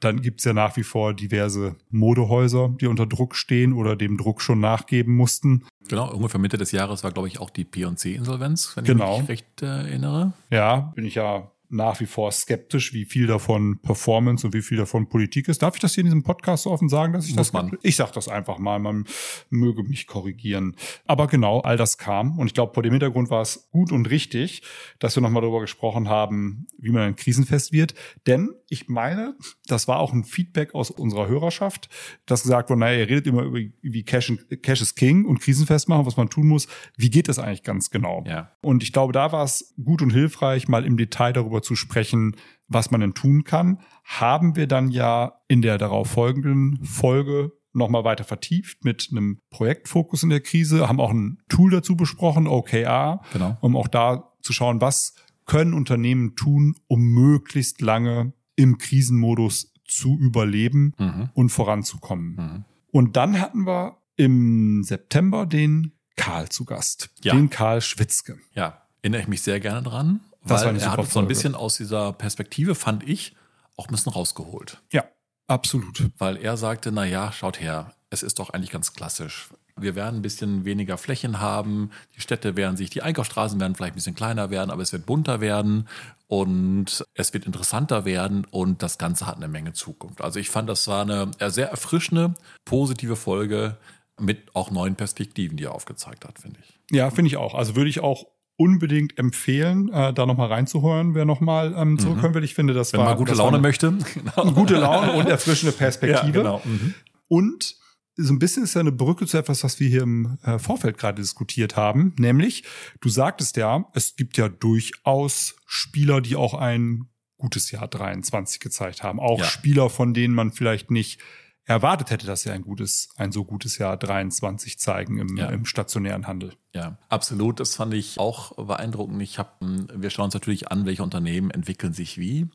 Dann 0.00 0.22
gibt's 0.22 0.44
ja 0.44 0.52
nach 0.52 0.76
wie 0.76 0.82
vor 0.82 1.14
diverse 1.14 1.76
Modehäuser, 1.90 2.74
die 2.80 2.86
unter 2.86 3.06
Druck 3.06 3.34
stehen 3.34 3.72
oder 3.72 3.96
dem 3.96 4.16
Druck 4.16 4.40
schon 4.40 4.60
nachgeben 4.60 5.14
mussten. 5.14 5.64
Genau, 5.88 6.12
ungefähr 6.12 6.40
Mitte 6.40 6.58
des 6.58 6.72
Jahres 6.72 7.04
war, 7.04 7.12
glaube 7.12 7.28
ich, 7.28 7.40
auch 7.40 7.50
die 7.50 7.64
P&C-Insolvenz, 7.64 8.76
wenn 8.76 8.84
genau. 8.84 9.14
ich 9.14 9.20
mich 9.20 9.28
recht 9.28 9.62
äh, 9.62 9.66
erinnere. 9.66 10.32
Ja, 10.50 10.92
bin 10.94 11.04
ich 11.04 11.14
ja 11.14 11.50
nach 11.70 12.00
wie 12.00 12.06
vor 12.06 12.32
skeptisch, 12.32 12.92
wie 12.92 13.04
viel 13.04 13.26
davon 13.26 13.78
Performance 13.80 14.46
und 14.46 14.54
wie 14.54 14.62
viel 14.62 14.78
davon 14.78 15.08
Politik 15.08 15.48
ist. 15.48 15.62
Darf 15.62 15.74
ich 15.74 15.80
das 15.80 15.94
hier 15.94 16.02
in 16.02 16.06
diesem 16.06 16.22
Podcast 16.22 16.64
so 16.64 16.70
offen 16.70 16.88
sagen, 16.88 17.12
dass 17.12 17.26
ich 17.26 17.36
Muss 17.36 17.48
das? 17.48 17.52
Man. 17.52 17.76
Ich 17.82 17.96
sage 17.96 18.12
das 18.14 18.28
einfach 18.28 18.58
mal, 18.58 18.78
man 18.78 19.04
möge 19.50 19.82
mich 19.82 20.06
korrigieren. 20.06 20.76
Aber 21.06 21.26
genau, 21.26 21.60
all 21.60 21.76
das 21.76 21.98
kam 21.98 22.38
und 22.38 22.46
ich 22.46 22.54
glaube, 22.54 22.74
vor 22.74 22.82
dem 22.82 22.92
Hintergrund 22.92 23.30
war 23.30 23.42
es 23.42 23.68
gut 23.70 23.92
und 23.92 24.08
richtig, 24.10 24.62
dass 24.98 25.16
wir 25.16 25.22
nochmal 25.22 25.42
darüber 25.42 25.60
gesprochen 25.60 26.08
haben, 26.08 26.66
wie 26.78 26.90
man 26.90 27.02
ein 27.02 27.16
krisenfest 27.16 27.72
wird. 27.72 27.94
Denn 28.26 28.50
ich 28.68 28.88
meine, 28.88 29.34
das 29.66 29.88
war 29.88 29.98
auch 29.98 30.12
ein 30.12 30.24
Feedback 30.24 30.74
aus 30.74 30.90
unserer 30.90 31.28
Hörerschaft, 31.28 31.88
dass 32.26 32.42
gesagt 32.42 32.70
wurde, 32.70 32.80
naja, 32.80 32.98
ihr 32.98 33.08
redet 33.08 33.26
immer 33.26 33.42
über 33.42 33.58
wie 33.82 34.02
Cash, 34.04 34.32
Cash 34.62 34.80
is 34.80 34.94
King 34.94 35.24
und 35.24 35.40
krisenfest 35.40 35.88
machen, 35.88 36.06
was 36.06 36.16
man 36.16 36.28
tun 36.30 36.46
muss. 36.46 36.68
Wie 36.96 37.10
geht 37.10 37.28
das 37.28 37.38
eigentlich 37.38 37.62
ganz 37.62 37.90
genau? 37.90 38.24
Ja. 38.26 38.52
Und 38.60 38.82
ich 38.82 38.92
glaube, 38.92 39.12
da 39.12 39.32
war 39.32 39.44
es 39.44 39.74
gut 39.82 40.02
und 40.02 40.10
hilfreich, 40.10 40.68
mal 40.68 40.84
im 40.84 40.96
Detail 40.96 41.32
darüber 41.32 41.57
darüber 41.58 41.62
zu 41.62 41.76
sprechen, 41.76 42.36
was 42.68 42.90
man 42.90 43.00
denn 43.00 43.14
tun 43.14 43.44
kann, 43.44 43.80
haben 44.04 44.56
wir 44.56 44.66
dann 44.66 44.90
ja 44.90 45.40
in 45.48 45.62
der 45.62 45.78
darauf 45.78 46.10
folgenden 46.10 46.84
Folge 46.84 47.52
nochmal 47.72 48.04
weiter 48.04 48.24
vertieft 48.24 48.84
mit 48.84 49.08
einem 49.10 49.40
Projektfokus 49.50 50.22
in 50.22 50.30
der 50.30 50.40
Krise, 50.40 50.88
haben 50.88 51.00
auch 51.00 51.10
ein 51.10 51.38
Tool 51.48 51.70
dazu 51.70 51.96
besprochen, 51.96 52.46
OKR, 52.46 53.20
genau. 53.32 53.56
um 53.60 53.76
auch 53.76 53.88
da 53.88 54.32
zu 54.42 54.52
schauen, 54.52 54.80
was 54.80 55.14
können 55.46 55.74
Unternehmen 55.74 56.34
tun, 56.34 56.76
um 56.88 57.00
möglichst 57.00 57.80
lange 57.80 58.32
im 58.56 58.78
Krisenmodus 58.78 59.72
zu 59.84 60.18
überleben 60.18 60.94
mhm. 60.98 61.30
und 61.34 61.50
voranzukommen. 61.50 62.34
Mhm. 62.34 62.64
Und 62.90 63.16
dann 63.16 63.40
hatten 63.40 63.66
wir 63.66 63.98
im 64.16 64.82
September 64.82 65.46
den 65.46 65.92
Karl 66.16 66.48
zu 66.48 66.64
Gast, 66.64 67.10
ja. 67.22 67.34
den 67.34 67.48
Karl 67.48 67.80
Schwitzke. 67.80 68.38
Ja, 68.54 68.82
erinnere 69.02 69.22
ich 69.22 69.28
mich 69.28 69.42
sehr 69.42 69.60
gerne 69.60 69.82
dran. 69.82 70.20
Das 70.48 70.64
weil 70.64 70.76
er 70.76 70.92
hat 70.92 70.98
uns 70.98 71.12
so 71.12 71.20
ein 71.20 71.28
bisschen 71.28 71.54
aus 71.54 71.76
dieser 71.76 72.12
Perspektive, 72.12 72.74
fand 72.74 73.08
ich, 73.08 73.36
auch 73.76 73.88
ein 73.88 73.92
bisschen 73.92 74.12
rausgeholt. 74.12 74.82
Ja, 74.92 75.04
absolut. 75.46 76.10
Weil 76.18 76.36
er 76.36 76.56
sagte, 76.56 76.92
na 76.92 77.04
ja, 77.04 77.32
schaut 77.32 77.60
her, 77.60 77.92
es 78.10 78.22
ist 78.22 78.38
doch 78.38 78.50
eigentlich 78.50 78.70
ganz 78.70 78.92
klassisch. 78.92 79.48
Wir 79.76 79.94
werden 79.94 80.16
ein 80.16 80.22
bisschen 80.22 80.64
weniger 80.64 80.98
Flächen 80.98 81.38
haben, 81.38 81.90
die 82.16 82.20
Städte 82.20 82.56
werden 82.56 82.76
sich, 82.76 82.90
die 82.90 83.02
Einkaufsstraßen 83.02 83.60
werden 83.60 83.76
vielleicht 83.76 83.92
ein 83.92 83.96
bisschen 83.96 84.16
kleiner 84.16 84.50
werden, 84.50 84.70
aber 84.70 84.82
es 84.82 84.92
wird 84.92 85.06
bunter 85.06 85.40
werden 85.40 85.88
und 86.26 87.04
es 87.14 87.32
wird 87.32 87.46
interessanter 87.46 88.04
werden 88.04 88.44
und 88.50 88.82
das 88.82 88.98
Ganze 88.98 89.26
hat 89.26 89.36
eine 89.36 89.46
Menge 89.46 89.74
Zukunft. 89.74 90.20
Also 90.20 90.40
ich 90.40 90.50
fand, 90.50 90.68
das 90.68 90.88
war 90.88 91.02
eine 91.02 91.30
sehr 91.50 91.70
erfrischende, 91.70 92.34
positive 92.64 93.14
Folge 93.14 93.76
mit 94.18 94.54
auch 94.56 94.72
neuen 94.72 94.96
Perspektiven, 94.96 95.56
die 95.56 95.64
er 95.64 95.74
aufgezeigt 95.74 96.24
hat, 96.24 96.40
finde 96.40 96.58
ich. 96.60 96.96
Ja, 96.96 97.10
finde 97.10 97.28
ich 97.28 97.36
auch. 97.36 97.54
Also 97.54 97.76
würde 97.76 97.88
ich 97.88 98.00
auch 98.00 98.26
unbedingt 98.58 99.16
empfehlen, 99.18 99.88
äh, 99.88 100.12
da 100.12 100.26
nochmal 100.26 100.48
reinzuhören, 100.48 101.14
wer 101.14 101.24
nochmal 101.24 101.74
ähm, 101.76 101.92
mhm. 101.92 101.98
zurückkommen 102.00 102.34
will. 102.34 102.44
Ich 102.44 102.54
finde, 102.54 102.74
das 102.74 102.92
Wenn 102.92 102.98
war. 103.00 103.06
Wenn 103.06 103.10
man 103.12 103.18
gute 103.18 103.34
Laune 103.34 103.58
möchte. 103.58 103.96
Genau. 104.14 104.52
Gute 104.52 104.74
Laune 104.74 105.12
und 105.12 105.28
erfrischende 105.28 105.72
Perspektive. 105.72 106.26
Ja, 106.26 106.30
genau. 106.32 106.62
Mhm. 106.64 106.94
Und 107.28 107.76
so 108.16 108.32
ein 108.32 108.40
bisschen 108.40 108.64
ist 108.64 108.74
ja 108.74 108.80
eine 108.80 108.90
Brücke 108.90 109.26
zu 109.26 109.38
etwas, 109.38 109.62
was 109.62 109.78
wir 109.78 109.88
hier 109.88 110.02
im 110.02 110.38
äh, 110.42 110.58
Vorfeld 110.58 110.98
gerade 110.98 111.22
diskutiert 111.22 111.76
haben. 111.76 112.14
Nämlich, 112.18 112.64
du 113.00 113.08
sagtest 113.08 113.56
ja, 113.56 113.84
es 113.94 114.16
gibt 114.16 114.36
ja 114.36 114.48
durchaus 114.48 115.54
Spieler, 115.66 116.20
die 116.20 116.34
auch 116.34 116.54
ein 116.54 117.08
gutes 117.36 117.70
Jahr 117.70 117.86
23 117.86 118.58
gezeigt 118.58 119.04
haben. 119.04 119.20
Auch 119.20 119.38
ja. 119.38 119.44
Spieler, 119.44 119.88
von 119.88 120.14
denen 120.14 120.34
man 120.34 120.50
vielleicht 120.50 120.90
nicht 120.90 121.20
erwartet 121.68 122.10
hätte, 122.10 122.26
dass 122.26 122.42
sie 122.42 122.50
ein 122.50 122.62
gutes, 122.62 123.10
ein 123.16 123.30
so 123.30 123.44
gutes 123.44 123.76
Jahr 123.76 123.96
23 123.98 124.78
zeigen 124.78 125.18
im, 125.18 125.36
ja. 125.36 125.50
im 125.50 125.66
stationären 125.66 126.26
Handel. 126.26 126.54
Ja, 126.74 126.96
absolut. 127.10 127.60
Das 127.60 127.76
fand 127.76 127.92
ich 127.92 128.18
auch 128.18 128.52
beeindruckend. 128.56 129.20
Ich 129.20 129.38
habe, 129.38 129.50
wir 129.60 130.08
schauen 130.08 130.26
uns 130.26 130.34
natürlich 130.34 130.72
an, 130.72 130.86
welche 130.86 131.02
Unternehmen 131.02 131.50
entwickeln 131.50 131.92
sich 131.92 132.16
wie. 132.16 132.48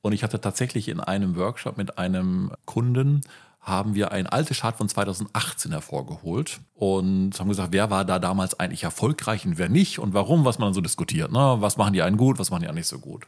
Und 0.00 0.12
ich 0.12 0.24
hatte 0.24 0.40
tatsächlich 0.40 0.88
in 0.88 1.00
einem 1.00 1.36
Workshop 1.36 1.76
mit 1.76 1.96
einem 1.98 2.50
Kunden 2.64 3.20
haben 3.60 3.94
wir 3.94 4.12
ein 4.12 4.26
altes 4.26 4.60
Chart 4.60 4.76
von 4.76 4.88
2018 4.88 5.72
hervorgeholt 5.72 6.60
und 6.74 7.38
haben 7.38 7.48
gesagt, 7.48 7.72
wer 7.72 7.90
war 7.90 8.04
da 8.04 8.18
damals 8.18 8.58
eigentlich 8.58 8.84
erfolgreich 8.84 9.44
und 9.46 9.58
wer 9.58 9.68
nicht 9.68 9.98
und 9.98 10.12
warum, 10.12 10.44
was 10.44 10.58
man 10.58 10.68
dann 10.68 10.74
so 10.74 10.80
diskutiert. 10.80 11.32
Ne? 11.32 11.56
Was 11.58 11.76
machen 11.76 11.92
die 11.92 12.02
einen 12.02 12.16
gut, 12.16 12.38
was 12.38 12.50
machen 12.50 12.62
die 12.62 12.68
einen 12.68 12.78
nicht 12.78 12.86
so 12.88 12.98
gut. 12.98 13.26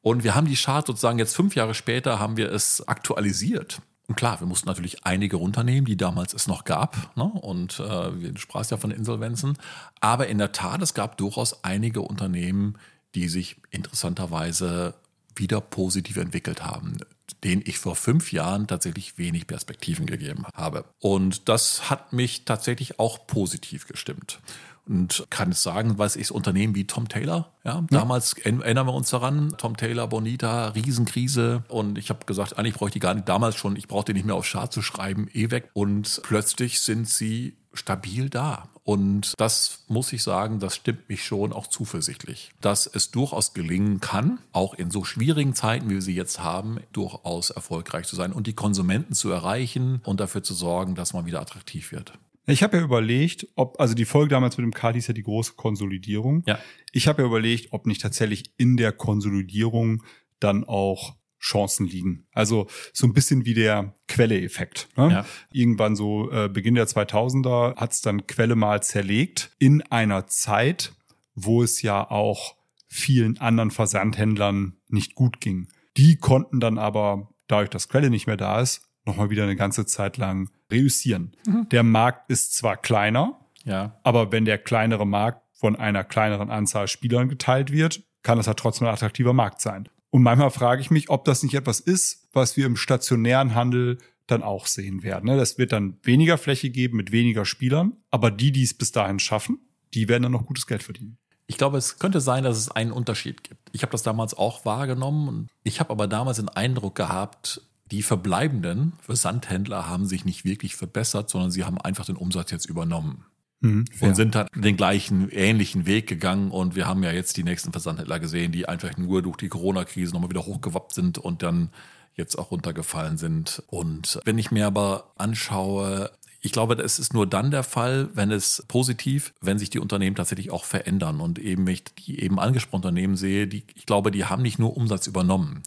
Und 0.00 0.24
wir 0.24 0.34
haben 0.34 0.46
die 0.46 0.56
Chart 0.56 0.86
sozusagen 0.86 1.20
jetzt 1.20 1.36
fünf 1.36 1.54
Jahre 1.54 1.74
später 1.74 2.18
haben 2.18 2.36
wir 2.36 2.50
es 2.50 2.86
aktualisiert 2.86 3.80
und 4.12 4.16
klar, 4.16 4.40
wir 4.40 4.46
mussten 4.46 4.68
natürlich 4.68 5.06
einige 5.06 5.36
runternehmen, 5.36 5.86
die 5.86 5.96
damals 5.96 6.34
es 6.34 6.46
noch 6.46 6.64
gab. 6.64 7.16
Ne? 7.16 7.24
Und 7.24 7.80
äh, 7.80 8.20
wir 8.20 8.36
sprachst 8.36 8.70
ja 8.70 8.76
von 8.76 8.90
Insolvenzen. 8.90 9.56
Aber 10.00 10.26
in 10.26 10.36
der 10.36 10.52
Tat, 10.52 10.82
es 10.82 10.92
gab 10.92 11.16
durchaus 11.16 11.64
einige 11.64 12.02
Unternehmen, 12.02 12.76
die 13.14 13.28
sich 13.28 13.56
interessanterweise 13.70 14.92
wieder 15.34 15.62
positiv 15.62 16.18
entwickelt 16.18 16.62
haben, 16.62 16.98
denen 17.42 17.62
ich 17.64 17.78
vor 17.78 17.96
fünf 17.96 18.32
Jahren 18.32 18.66
tatsächlich 18.66 19.16
wenig 19.16 19.46
Perspektiven 19.46 20.04
gegeben 20.04 20.44
habe. 20.52 20.84
Und 21.00 21.48
das 21.48 21.88
hat 21.88 22.12
mich 22.12 22.44
tatsächlich 22.44 22.98
auch 22.98 23.26
positiv 23.26 23.86
gestimmt 23.86 24.40
und 24.86 25.26
kann 25.30 25.52
es 25.52 25.62
sagen, 25.62 25.98
was 25.98 26.16
ist 26.16 26.30
Unternehmen 26.30 26.74
wie 26.74 26.86
Tom 26.86 27.08
Taylor. 27.08 27.52
Ja, 27.64 27.74
ja. 27.74 27.86
damals 27.90 28.34
erinnern 28.34 28.86
wir 28.86 28.94
uns 28.94 29.10
daran, 29.10 29.54
Tom 29.56 29.76
Taylor, 29.76 30.08
Bonita, 30.08 30.68
Riesenkrise 30.68 31.64
und 31.68 31.98
ich 31.98 32.10
habe 32.10 32.26
gesagt, 32.26 32.58
eigentlich 32.58 32.74
brauche 32.74 32.88
ich 32.88 32.94
die 32.94 33.00
gar 33.00 33.14
nicht 33.14 33.28
damals 33.28 33.56
schon, 33.56 33.76
ich 33.76 33.88
brauche 33.88 34.06
die 34.06 34.14
nicht 34.14 34.26
mehr 34.26 34.34
auf 34.34 34.50
Chart 34.50 34.72
zu 34.72 34.82
schreiben, 34.82 35.28
eh 35.32 35.50
weg 35.50 35.70
und 35.72 36.20
plötzlich 36.24 36.80
sind 36.80 37.08
sie 37.08 37.56
stabil 37.72 38.28
da. 38.28 38.68
Und 38.84 39.34
das 39.38 39.84
muss 39.86 40.12
ich 40.12 40.24
sagen, 40.24 40.58
das 40.58 40.74
stimmt 40.74 41.08
mich 41.08 41.24
schon 41.24 41.52
auch 41.52 41.68
zuversichtlich, 41.68 42.50
dass 42.60 42.88
es 42.88 43.12
durchaus 43.12 43.54
gelingen 43.54 44.00
kann, 44.00 44.40
auch 44.52 44.74
in 44.74 44.90
so 44.90 45.04
schwierigen 45.04 45.54
Zeiten, 45.54 45.88
wie 45.88 45.94
wir 45.94 46.02
sie 46.02 46.16
jetzt 46.16 46.40
haben, 46.40 46.80
durchaus 46.92 47.50
erfolgreich 47.50 48.08
zu 48.08 48.16
sein 48.16 48.32
und 48.32 48.48
die 48.48 48.54
Konsumenten 48.54 49.14
zu 49.14 49.30
erreichen 49.30 50.00
und 50.04 50.18
dafür 50.18 50.42
zu 50.42 50.52
sorgen, 50.52 50.96
dass 50.96 51.12
man 51.12 51.26
wieder 51.26 51.40
attraktiv 51.40 51.92
wird. 51.92 52.12
Ich 52.46 52.62
habe 52.62 52.78
ja 52.78 52.82
überlegt, 52.82 53.46
ob, 53.54 53.78
also 53.80 53.94
die 53.94 54.04
Folge 54.04 54.30
damals 54.30 54.56
mit 54.58 54.64
dem 54.64 54.74
Kali 54.74 54.98
ist 54.98 55.06
ja 55.06 55.14
die 55.14 55.22
große 55.22 55.54
Konsolidierung. 55.54 56.42
Ja. 56.46 56.58
Ich 56.92 57.06
habe 57.06 57.22
ja 57.22 57.28
überlegt, 57.28 57.72
ob 57.72 57.86
nicht 57.86 58.00
tatsächlich 58.00 58.52
in 58.56 58.76
der 58.76 58.92
Konsolidierung 58.92 60.02
dann 60.40 60.64
auch 60.64 61.14
Chancen 61.42 61.86
liegen. 61.86 62.26
Also 62.32 62.68
so 62.92 63.06
ein 63.06 63.12
bisschen 63.12 63.44
wie 63.44 63.54
der 63.54 63.94
Quelle-Effekt. 64.08 64.88
Ne? 64.96 65.10
Ja. 65.10 65.26
Irgendwann 65.52 65.96
so 65.96 66.30
äh, 66.30 66.48
Beginn 66.48 66.76
der 66.76 66.86
2000er 66.86 67.76
hat 67.76 67.92
es 67.92 68.00
dann 68.00 68.26
Quelle 68.26 68.54
mal 68.54 68.82
zerlegt 68.82 69.50
in 69.58 69.82
einer 69.82 70.26
Zeit, 70.28 70.92
wo 71.34 71.62
es 71.62 71.82
ja 71.82 72.08
auch 72.08 72.56
vielen 72.86 73.38
anderen 73.38 73.70
Versandhändlern 73.70 74.76
nicht 74.88 75.14
gut 75.14 75.40
ging. 75.40 75.68
Die 75.96 76.16
konnten 76.16 76.60
dann 76.60 76.78
aber, 76.78 77.30
dadurch, 77.48 77.70
dass 77.70 77.88
Quelle 77.88 78.10
nicht 78.10 78.26
mehr 78.26 78.36
da 78.36 78.60
ist, 78.60 78.91
nochmal 79.04 79.30
wieder 79.30 79.44
eine 79.44 79.56
ganze 79.56 79.86
Zeit 79.86 80.16
lang 80.16 80.50
reüssieren. 80.70 81.36
Mhm. 81.46 81.68
Der 81.70 81.82
Markt 81.82 82.30
ist 82.30 82.54
zwar 82.54 82.76
kleiner, 82.76 83.40
ja. 83.64 83.98
aber 84.02 84.32
wenn 84.32 84.44
der 84.44 84.58
kleinere 84.58 85.06
Markt 85.06 85.42
von 85.52 85.76
einer 85.76 86.04
kleineren 86.04 86.50
Anzahl 86.50 86.88
Spielern 86.88 87.28
geteilt 87.28 87.72
wird, 87.72 88.02
kann 88.22 88.38
es 88.38 88.46
ja 88.46 88.54
trotzdem 88.54 88.88
ein 88.88 88.94
attraktiver 88.94 89.32
Markt 89.32 89.60
sein. 89.60 89.88
Und 90.10 90.22
manchmal 90.22 90.50
frage 90.50 90.80
ich 90.82 90.90
mich, 90.90 91.08
ob 91.08 91.24
das 91.24 91.42
nicht 91.42 91.54
etwas 91.54 91.80
ist, 91.80 92.28
was 92.32 92.56
wir 92.56 92.66
im 92.66 92.76
stationären 92.76 93.54
Handel 93.54 93.98
dann 94.26 94.42
auch 94.42 94.66
sehen 94.66 95.02
werden. 95.02 95.26
Ne? 95.26 95.36
Das 95.36 95.58
wird 95.58 95.72
dann 95.72 95.98
weniger 96.02 96.38
Fläche 96.38 96.70
geben 96.70 96.96
mit 96.96 97.12
weniger 97.12 97.44
Spielern, 97.44 97.96
aber 98.10 98.30
die, 98.30 98.52
die 98.52 98.62
es 98.62 98.74
bis 98.74 98.92
dahin 98.92 99.18
schaffen, 99.18 99.58
die 99.94 100.08
werden 100.08 100.24
dann 100.24 100.32
noch 100.32 100.46
gutes 100.46 100.66
Geld 100.66 100.82
verdienen. 100.82 101.18
Ich 101.46 101.58
glaube, 101.58 101.76
es 101.76 101.98
könnte 101.98 102.20
sein, 102.20 102.44
dass 102.44 102.56
es 102.56 102.70
einen 102.70 102.92
Unterschied 102.92 103.42
gibt. 103.44 103.68
Ich 103.72 103.82
habe 103.82 103.92
das 103.92 104.02
damals 104.02 104.34
auch 104.34 104.64
wahrgenommen. 104.64 105.48
Ich 105.64 105.80
habe 105.80 105.90
aber 105.90 106.06
damals 106.06 106.38
den 106.38 106.48
Eindruck 106.48 106.94
gehabt, 106.94 107.62
die 107.92 108.02
verbleibenden 108.02 108.94
Versandhändler 109.00 109.88
haben 109.88 110.06
sich 110.06 110.24
nicht 110.24 110.46
wirklich 110.46 110.76
verbessert, 110.76 111.28
sondern 111.28 111.50
sie 111.50 111.64
haben 111.64 111.78
einfach 111.78 112.06
den 112.06 112.16
Umsatz 112.16 112.50
jetzt 112.50 112.64
übernommen. 112.64 113.26
Mhm, 113.60 113.84
und 114.00 114.16
sind 114.16 114.34
dann 114.34 114.48
den 114.56 114.76
gleichen, 114.76 115.28
ähnlichen 115.28 115.86
Weg 115.86 116.08
gegangen. 116.08 116.50
Und 116.50 116.74
wir 116.74 116.86
haben 116.86 117.02
ja 117.04 117.12
jetzt 117.12 117.36
die 117.36 117.44
nächsten 117.44 117.70
Versandhändler 117.70 118.18
gesehen, 118.18 118.50
die 118.50 118.66
einfach 118.66 118.96
nur 118.96 119.22
durch 119.22 119.36
die 119.36 119.48
Corona-Krise 119.48 120.12
nochmal 120.12 120.30
wieder 120.30 120.46
hochgewappt 120.46 120.94
sind 120.94 121.18
und 121.18 121.42
dann 121.42 121.70
jetzt 122.14 122.36
auch 122.38 122.50
runtergefallen 122.50 123.18
sind. 123.18 123.62
Und 123.68 124.18
wenn 124.24 124.38
ich 124.38 124.50
mir 124.50 124.66
aber 124.66 125.12
anschaue, 125.16 126.10
ich 126.40 126.50
glaube, 126.50 126.74
es 126.74 126.98
ist 126.98 127.12
nur 127.12 127.26
dann 127.26 127.50
der 127.50 127.62
Fall, 127.62 128.08
wenn 128.14 128.32
es 128.32 128.64
positiv, 128.68 129.34
wenn 129.40 129.58
sich 129.58 129.70
die 129.70 129.78
Unternehmen 129.78 130.16
tatsächlich 130.16 130.50
auch 130.50 130.64
verändern. 130.64 131.20
Und 131.20 131.38
eben, 131.38 131.66
wenn 131.66 131.74
ich 131.74 131.84
die 131.84 132.20
eben 132.20 132.40
angesprochenen 132.40 132.88
Unternehmen 132.88 133.16
sehe, 133.16 133.46
die, 133.46 133.64
ich 133.74 133.86
glaube, 133.86 134.10
die 134.10 134.24
haben 134.24 134.42
nicht 134.42 134.58
nur 134.58 134.76
Umsatz 134.76 135.06
übernommen, 135.06 135.62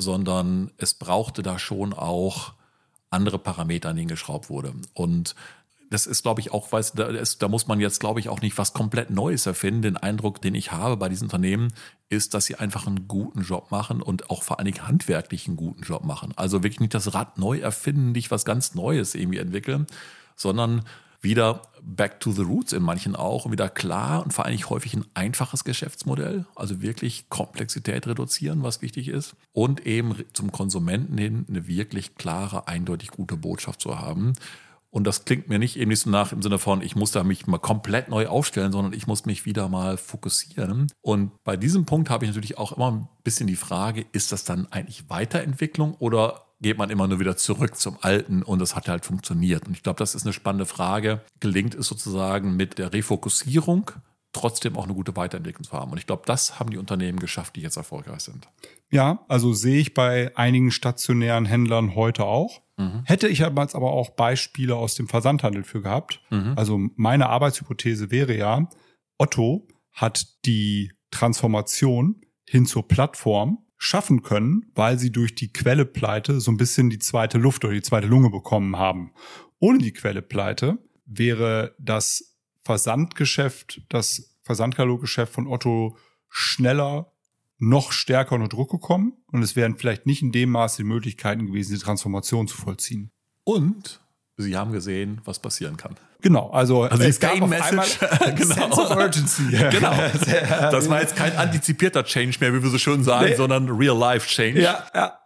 sondern 0.00 0.70
es 0.78 0.94
brauchte 0.94 1.42
da 1.42 1.58
schon 1.58 1.92
auch 1.92 2.54
andere 3.10 3.38
Parameter, 3.38 3.90
an 3.90 3.96
denen 3.96 4.08
geschraubt 4.08 4.50
wurde. 4.50 4.72
Und 4.94 5.34
das 5.90 6.06
ist, 6.06 6.22
glaube 6.22 6.40
ich, 6.40 6.52
auch, 6.52 6.70
weiß, 6.70 6.92
da, 6.92 7.08
ist, 7.08 7.42
da 7.42 7.48
muss 7.48 7.66
man 7.66 7.80
jetzt, 7.80 7.98
glaube 7.98 8.20
ich, 8.20 8.28
auch 8.28 8.40
nicht 8.40 8.56
was 8.56 8.72
komplett 8.72 9.10
Neues 9.10 9.44
erfinden. 9.46 9.82
Den 9.82 9.96
Eindruck, 9.96 10.40
den 10.40 10.54
ich 10.54 10.70
habe 10.70 10.96
bei 10.96 11.08
diesen 11.08 11.24
Unternehmen, 11.24 11.72
ist, 12.08 12.32
dass 12.32 12.46
sie 12.46 12.54
einfach 12.54 12.86
einen 12.86 13.08
guten 13.08 13.42
Job 13.42 13.72
machen 13.72 14.00
und 14.00 14.30
auch 14.30 14.44
vor 14.44 14.58
allen 14.58 14.66
Dingen 14.66 14.86
handwerklich 14.86 15.48
einen 15.48 15.56
guten 15.56 15.82
Job 15.82 16.04
machen. 16.04 16.32
Also 16.36 16.62
wirklich 16.62 16.78
nicht 16.78 16.94
das 16.94 17.12
Rad 17.12 17.38
neu 17.38 17.58
erfinden, 17.58 18.12
nicht 18.12 18.30
was 18.30 18.44
ganz 18.44 18.76
Neues 18.76 19.16
irgendwie 19.16 19.38
entwickeln, 19.38 19.86
sondern 20.36 20.84
wieder 21.20 21.62
back 21.82 22.20
to 22.20 22.32
the 22.32 22.42
roots 22.42 22.72
in 22.72 22.82
manchen 22.82 23.16
auch 23.16 23.44
und 23.46 23.52
wieder 23.52 23.68
klar 23.68 24.22
und 24.22 24.32
vor 24.32 24.44
allem 24.44 24.58
häufig 24.68 24.94
ein 24.94 25.06
einfaches 25.14 25.64
Geschäftsmodell, 25.64 26.46
also 26.54 26.82
wirklich 26.82 27.28
Komplexität 27.28 28.06
reduzieren, 28.06 28.62
was 28.62 28.82
wichtig 28.82 29.08
ist 29.08 29.34
und 29.52 29.86
eben 29.86 30.16
zum 30.32 30.52
Konsumenten 30.52 31.16
hin 31.18 31.46
eine 31.48 31.66
wirklich 31.66 32.16
klare, 32.16 32.68
eindeutig 32.68 33.10
gute 33.10 33.36
Botschaft 33.36 33.80
zu 33.80 33.98
haben 33.98 34.34
und 34.90 35.04
das 35.06 35.24
klingt 35.24 35.48
mir 35.48 35.58
nicht 35.58 35.76
eben 35.76 35.88
nicht 35.88 36.00
so 36.00 36.10
nach 36.10 36.32
im 36.32 36.42
Sinne 36.42 36.58
von, 36.58 36.82
ich 36.82 36.96
muss 36.96 37.12
da 37.12 37.22
mich 37.22 37.46
mal 37.46 37.58
komplett 37.58 38.08
neu 38.08 38.26
aufstellen, 38.26 38.72
sondern 38.72 38.92
ich 38.92 39.06
muss 39.06 39.24
mich 39.24 39.46
wieder 39.46 39.68
mal 39.68 39.96
fokussieren. 39.96 40.90
Und 41.00 41.30
bei 41.44 41.56
diesem 41.56 41.86
Punkt 41.86 42.10
habe 42.10 42.24
ich 42.24 42.30
natürlich 42.30 42.58
auch 42.58 42.72
immer 42.72 42.90
ein 42.90 43.08
bisschen 43.22 43.46
die 43.46 43.56
Frage, 43.56 44.04
ist 44.12 44.32
das 44.32 44.44
dann 44.44 44.66
eigentlich 44.72 45.08
Weiterentwicklung 45.08 45.94
oder 45.94 46.42
geht 46.60 46.78
man 46.78 46.90
immer 46.90 47.08
nur 47.08 47.20
wieder 47.20 47.36
zurück 47.36 47.76
zum 47.76 47.96
Alten 48.00 48.42
und 48.42 48.60
das 48.60 48.76
hat 48.76 48.88
halt 48.88 49.04
funktioniert? 49.04 49.66
Und 49.66 49.72
ich 49.74 49.82
glaube, 49.82 49.98
das 49.98 50.14
ist 50.14 50.24
eine 50.24 50.32
spannende 50.32 50.66
Frage. 50.66 51.22
Gelingt 51.40 51.74
es 51.74 51.86
sozusagen 51.86 52.56
mit 52.56 52.78
der 52.78 52.92
Refokussierung 52.92 53.90
trotzdem 54.32 54.76
auch 54.76 54.84
eine 54.84 54.94
gute 54.94 55.16
Weiterentwicklung 55.16 55.64
zu 55.64 55.72
haben. 55.72 55.90
Und 55.90 55.98
ich 55.98 56.06
glaube, 56.06 56.22
das 56.26 56.60
haben 56.60 56.70
die 56.70 56.78
Unternehmen 56.78 57.18
geschafft, 57.18 57.56
die 57.56 57.62
jetzt 57.62 57.76
erfolgreich 57.76 58.20
sind. 58.20 58.48
Ja, 58.90 59.24
also 59.28 59.52
sehe 59.52 59.80
ich 59.80 59.94
bei 59.94 60.36
einigen 60.36 60.70
stationären 60.70 61.46
Händlern 61.46 61.94
heute 61.94 62.24
auch. 62.24 62.62
Mhm. 62.76 63.02
Hätte 63.04 63.28
ich 63.28 63.38
damals 63.38 63.74
aber 63.74 63.92
auch 63.92 64.10
Beispiele 64.10 64.76
aus 64.76 64.94
dem 64.94 65.08
Versandhandel 65.08 65.64
für 65.64 65.82
gehabt. 65.82 66.22
Mhm. 66.30 66.54
Also 66.56 66.78
meine 66.96 67.28
Arbeitshypothese 67.28 68.10
wäre 68.10 68.36
ja, 68.36 68.68
Otto 69.18 69.66
hat 69.92 70.44
die 70.44 70.92
Transformation 71.10 72.20
hin 72.48 72.66
zur 72.66 72.86
Plattform 72.86 73.58
schaffen 73.82 74.22
können, 74.22 74.70
weil 74.74 74.98
sie 74.98 75.10
durch 75.10 75.34
die 75.34 75.52
Quellepleite 75.52 76.38
so 76.38 76.50
ein 76.50 76.58
bisschen 76.58 76.90
die 76.90 76.98
zweite 76.98 77.38
Luft 77.38 77.64
oder 77.64 77.72
die 77.72 77.80
zweite 77.80 78.06
Lunge 78.06 78.28
bekommen 78.28 78.76
haben. 78.76 79.12
Ohne 79.58 79.78
die 79.78 79.94
Quellepleite 79.94 80.78
wäre 81.06 81.74
das 81.78 82.36
Versandgeschäft, 82.62 83.80
das 83.88 84.38
Versandkataloggeschäft 84.42 85.32
von 85.32 85.46
Otto 85.46 85.96
schneller 86.28 87.14
noch 87.56 87.92
stärker 87.92 88.34
unter 88.34 88.48
Druck 88.48 88.70
gekommen 88.70 89.14
und 89.28 89.42
es 89.42 89.56
wären 89.56 89.76
vielleicht 89.76 90.04
nicht 90.04 90.20
in 90.20 90.30
dem 90.30 90.50
Maße 90.50 90.82
die 90.82 90.88
Möglichkeiten 90.88 91.46
gewesen, 91.46 91.74
die 91.74 91.80
Transformation 91.80 92.48
zu 92.48 92.58
vollziehen. 92.58 93.12
Und 93.44 94.02
Sie 94.40 94.56
haben 94.56 94.72
gesehen, 94.72 95.20
was 95.24 95.38
passieren 95.38 95.76
kann. 95.76 95.96
Genau, 96.22 96.50
also, 96.50 96.82
also 96.82 97.02
es 97.02 97.18
gab 97.18 97.40
auf 97.40 97.50
einmal 97.50 97.86
genau. 98.36 98.54
Sense 98.54 98.80
of 98.80 98.90
Urgency. 98.90 99.42
genau. 99.70 99.92
Das 100.70 100.88
war 100.88 101.00
jetzt 101.00 101.16
kein 101.16 101.36
antizipierter 101.36 102.04
Change 102.04 102.36
mehr, 102.40 102.54
wie 102.54 102.62
wir 102.62 102.70
so 102.70 102.78
schön 102.78 103.02
sagen, 103.02 103.30
nee. 103.30 103.36
sondern 103.36 103.68
Real-Life-Change. 103.68 104.60
Ja, 104.60 104.84
ja. 104.94 105.18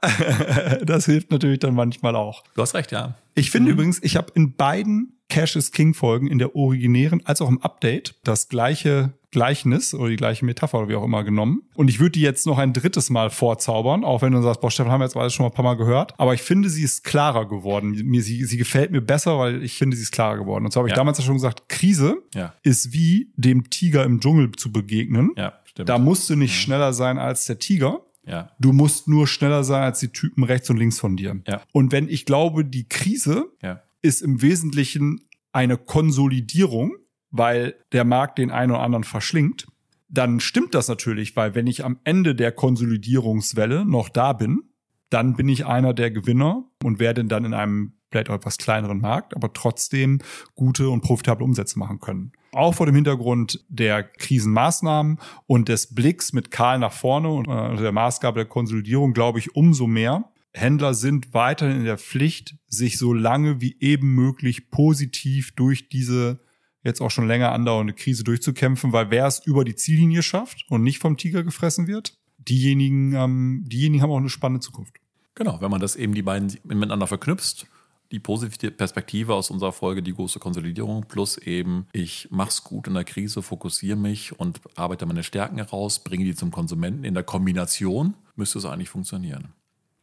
Das 0.85 1.07
hilft 1.07 1.31
natürlich 1.31 1.59
dann 1.59 1.75
manchmal 1.75 2.17
auch. 2.17 2.45
Du 2.55 2.63
hast 2.63 2.75
recht, 2.75 2.93
ja. 2.93 3.15
Ich 3.35 3.51
finde 3.51 3.71
mhm. 3.71 3.75
übrigens, 3.75 4.03
ich 4.03 4.17
habe 4.17 4.33
in 4.35 4.55
beiden 4.55 5.19
Cash 5.29 5.57
is 5.57 5.73
King 5.73 5.95
Folgen, 5.95 6.29
in 6.29 6.39
der 6.39 6.55
originären 6.55 7.23
als 7.25 7.41
auch 7.41 7.49
im 7.49 7.61
Update, 7.61 8.15
das 8.25 8.49
gleiche 8.49 9.13
Gleichnis 9.35 9.93
oder 9.93 10.09
die 10.09 10.17
gleiche 10.17 10.45
Metapher 10.45 10.79
oder 10.79 10.89
wie 10.89 10.95
auch 10.95 11.05
immer 11.05 11.25
genommen. 11.25 11.63
Und 11.75 11.89
ich 11.89 12.01
würde 12.01 12.13
die 12.13 12.21
jetzt 12.21 12.47
noch 12.47 12.57
ein 12.57 12.73
drittes 12.73 13.11
Mal 13.11 13.31
vorzaubern, 13.31 14.05
auch 14.05 14.23
wenn 14.23 14.33
du 14.33 14.41
sagst, 14.41 14.61
boah, 14.61 14.71
Stefan, 14.71 14.93
haben 14.93 15.01
wir 15.01 15.05
jetzt 15.05 15.17
alles 15.17 15.35
schon 15.35 15.45
mal 15.45 15.51
ein 15.51 15.55
paar 15.55 15.65
Mal 15.65 15.75
gehört. 15.75 16.15
Aber 16.19 16.33
ich 16.33 16.41
finde, 16.41 16.71
sie 16.71 16.85
ist 16.85 17.05
klarer 17.05 17.47
geworden. 17.47 17.91
Mir, 17.91 18.23
sie, 18.23 18.45
sie 18.45 18.57
gefällt 18.57 18.93
mir 18.93 19.03
besser, 19.03 19.39
weil 19.39 19.63
ich 19.63 19.75
finde, 19.75 19.97
sie 19.97 20.05
ist 20.05 20.13
klarer 20.13 20.39
geworden. 20.39 20.65
Und 20.65 20.73
so 20.73 20.79
habe 20.79 20.89
ich 20.89 20.93
ja. 20.93 20.97
damals 20.97 21.19
ja 21.19 21.25
schon 21.25 21.35
gesagt, 21.35 21.69
Krise 21.69 22.23
ja. 22.33 22.55
ist 22.63 22.93
wie 22.93 23.33
dem 23.37 23.69
Tiger 23.69 24.05
im 24.05 24.21
Dschungel 24.21 24.53
zu 24.53 24.73
begegnen. 24.73 25.33
Ja, 25.37 25.55
stimmt. 25.65 25.89
Da 25.89 25.99
musst 25.99 26.31
du 26.31 26.37
nicht 26.37 26.55
ja. 26.55 26.61
schneller 26.61 26.93
sein 26.93 27.19
als 27.19 27.45
der 27.47 27.59
Tiger. 27.59 28.01
Ja. 28.27 28.53
Du 28.59 28.73
musst 28.73 29.09
nur 29.09 29.27
schneller 29.27 29.65
sein 29.65 29.83
als 29.83 29.99
die 29.99 30.09
Typen 30.09 30.45
rechts 30.45 30.71
und 30.71 30.79
links 30.79 30.99
von 30.99 31.17
dir. 31.17 31.43
Ja. 31.47 31.61
Und 31.73 31.93
wenn 31.93 32.09
ich 32.09 32.25
glaube, 32.25 32.65
die 32.65 32.89
Krise 32.89 33.47
ja. 33.61 33.83
ist 34.01 34.23
im 34.23 34.41
Wesentlichen 34.41 35.21
eine 35.53 35.77
Konsolidierung, 35.77 36.97
weil 37.37 37.75
der 37.91 38.05
Markt 38.05 38.39
den 38.39 38.53
einen 38.53 38.71
oder 38.71 38.81
anderen 38.81 39.03
verschlingt, 39.03 39.67
dann 40.09 40.39
stimmt 40.39 40.73
das 40.73 40.87
natürlich, 40.87 41.35
weil 41.35 41.57
wenn 41.57 41.67
ich 41.67 41.85
am 41.85 41.99
Ende 42.05 42.37
der 42.37 42.53
Konsolidierungswelle 42.53 43.85
noch 43.85 44.09
da 44.09 44.33
bin, 44.33 44.63
dann 45.11 45.35
bin 45.35 45.49
ich 45.49 45.67
einer 45.67 45.95
der 45.95 46.13
Gewinner 46.13 46.65
und 46.85 47.01
werde 47.01 47.25
dann 47.25 47.45
in 47.45 47.53
einem 47.53 47.95
vielleicht 48.11 48.31
auch 48.31 48.37
etwas 48.37 48.59
kleineren 48.59 49.01
Markt, 49.01 49.35
aber 49.35 49.53
trotzdem 49.53 50.21
gute 50.55 50.89
und 50.89 51.01
profitable 51.01 51.45
Umsätze 51.45 51.77
machen 51.81 51.99
können. 51.99 52.31
Auch 52.53 52.73
vor 52.73 52.87
dem 52.87 52.95
Hintergrund 52.95 53.65
der 53.69 54.05
Krisenmaßnahmen 54.05 55.19
und 55.49 55.69
des 55.69 55.93
Blicks 55.93 56.33
mit 56.33 56.53
Karl 56.53 56.79
nach 56.79 56.93
vorne 56.93 57.31
und 57.31 57.49
äh, 57.49 57.83
der 57.83 57.91
Maßgabe 57.91 58.39
der 58.39 58.49
Konsolidierung 58.49 59.13
glaube 59.13 59.41
ich 59.41 59.57
umso 59.57 59.89
mehr. 59.89 60.31
Händler 60.53 60.95
sind 60.95 61.35
weiterhin 61.35 61.79
in 61.79 61.85
der 61.85 61.99
Pflicht, 61.99 62.55
sich 62.69 62.97
so 62.97 63.13
lange 63.13 63.61
wie 63.61 63.77
eben 63.81 64.15
möglich 64.15 64.71
positiv 64.71 65.53
durch 65.57 65.89
diese 65.89 66.39
jetzt 66.85 67.01
auch 67.01 67.11
schon 67.11 67.27
länger 67.27 67.53
andauernde 67.53 67.95
Krise 67.95 68.23
durchzukämpfen, 68.23 68.93
weil 68.93 69.11
wer 69.11 69.27
es 69.27 69.45
über 69.45 69.65
die 69.65 69.75
Ziellinie 69.75 70.23
schafft 70.23 70.65
und 70.69 70.83
nicht 70.83 70.99
vom 70.99 71.17
Tiger 71.17 71.43
gefressen 71.43 71.87
wird, 71.87 72.17
diejenigen, 72.39 73.15
ähm, 73.15 73.65
diejenigen 73.67 74.03
haben 74.03 74.11
auch 74.11 74.19
eine 74.19 74.29
spannende 74.29 74.61
Zukunft. 74.61 74.95
Genau, 75.35 75.61
wenn 75.61 75.71
man 75.71 75.81
das 75.81 75.97
eben 75.97 76.15
die 76.15 76.23
beiden 76.23 76.57
miteinander 76.63 77.07
verknüpft, 77.07 77.67
die 78.13 78.21
positive 78.21 78.71
Perspektive 78.71 79.35
aus 79.35 79.51
unserer 79.51 79.73
Folge, 79.73 80.03
die 80.03 80.15
große 80.15 80.39
Konsolidierung, 80.39 81.07
plus 81.09 81.39
eben, 81.39 81.89
ich 81.93 82.29
mach's 82.31 82.63
gut 82.63 82.87
in 82.87 82.95
der 82.95 83.05
Krise, 83.05 83.43
fokussiere 83.43 83.97
mich 83.97 84.39
und 84.39 84.61
arbeite 84.77 85.07
meine 85.07 85.25
Stärken 85.25 85.57
heraus, 85.57 86.05
bringe 86.05 86.25
die 86.25 86.37
zum 86.37 86.53
Konsumenten. 86.53 87.03
In 87.03 87.15
der 87.15 87.25
Kombination 87.25 88.15
müsste 88.37 88.59
es 88.59 88.67
eigentlich 88.67 88.91
funktionieren. 88.91 89.49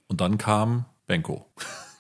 Und 0.08 0.20
dann 0.20 0.38
kam 0.38 0.86
Benko. 1.08 1.46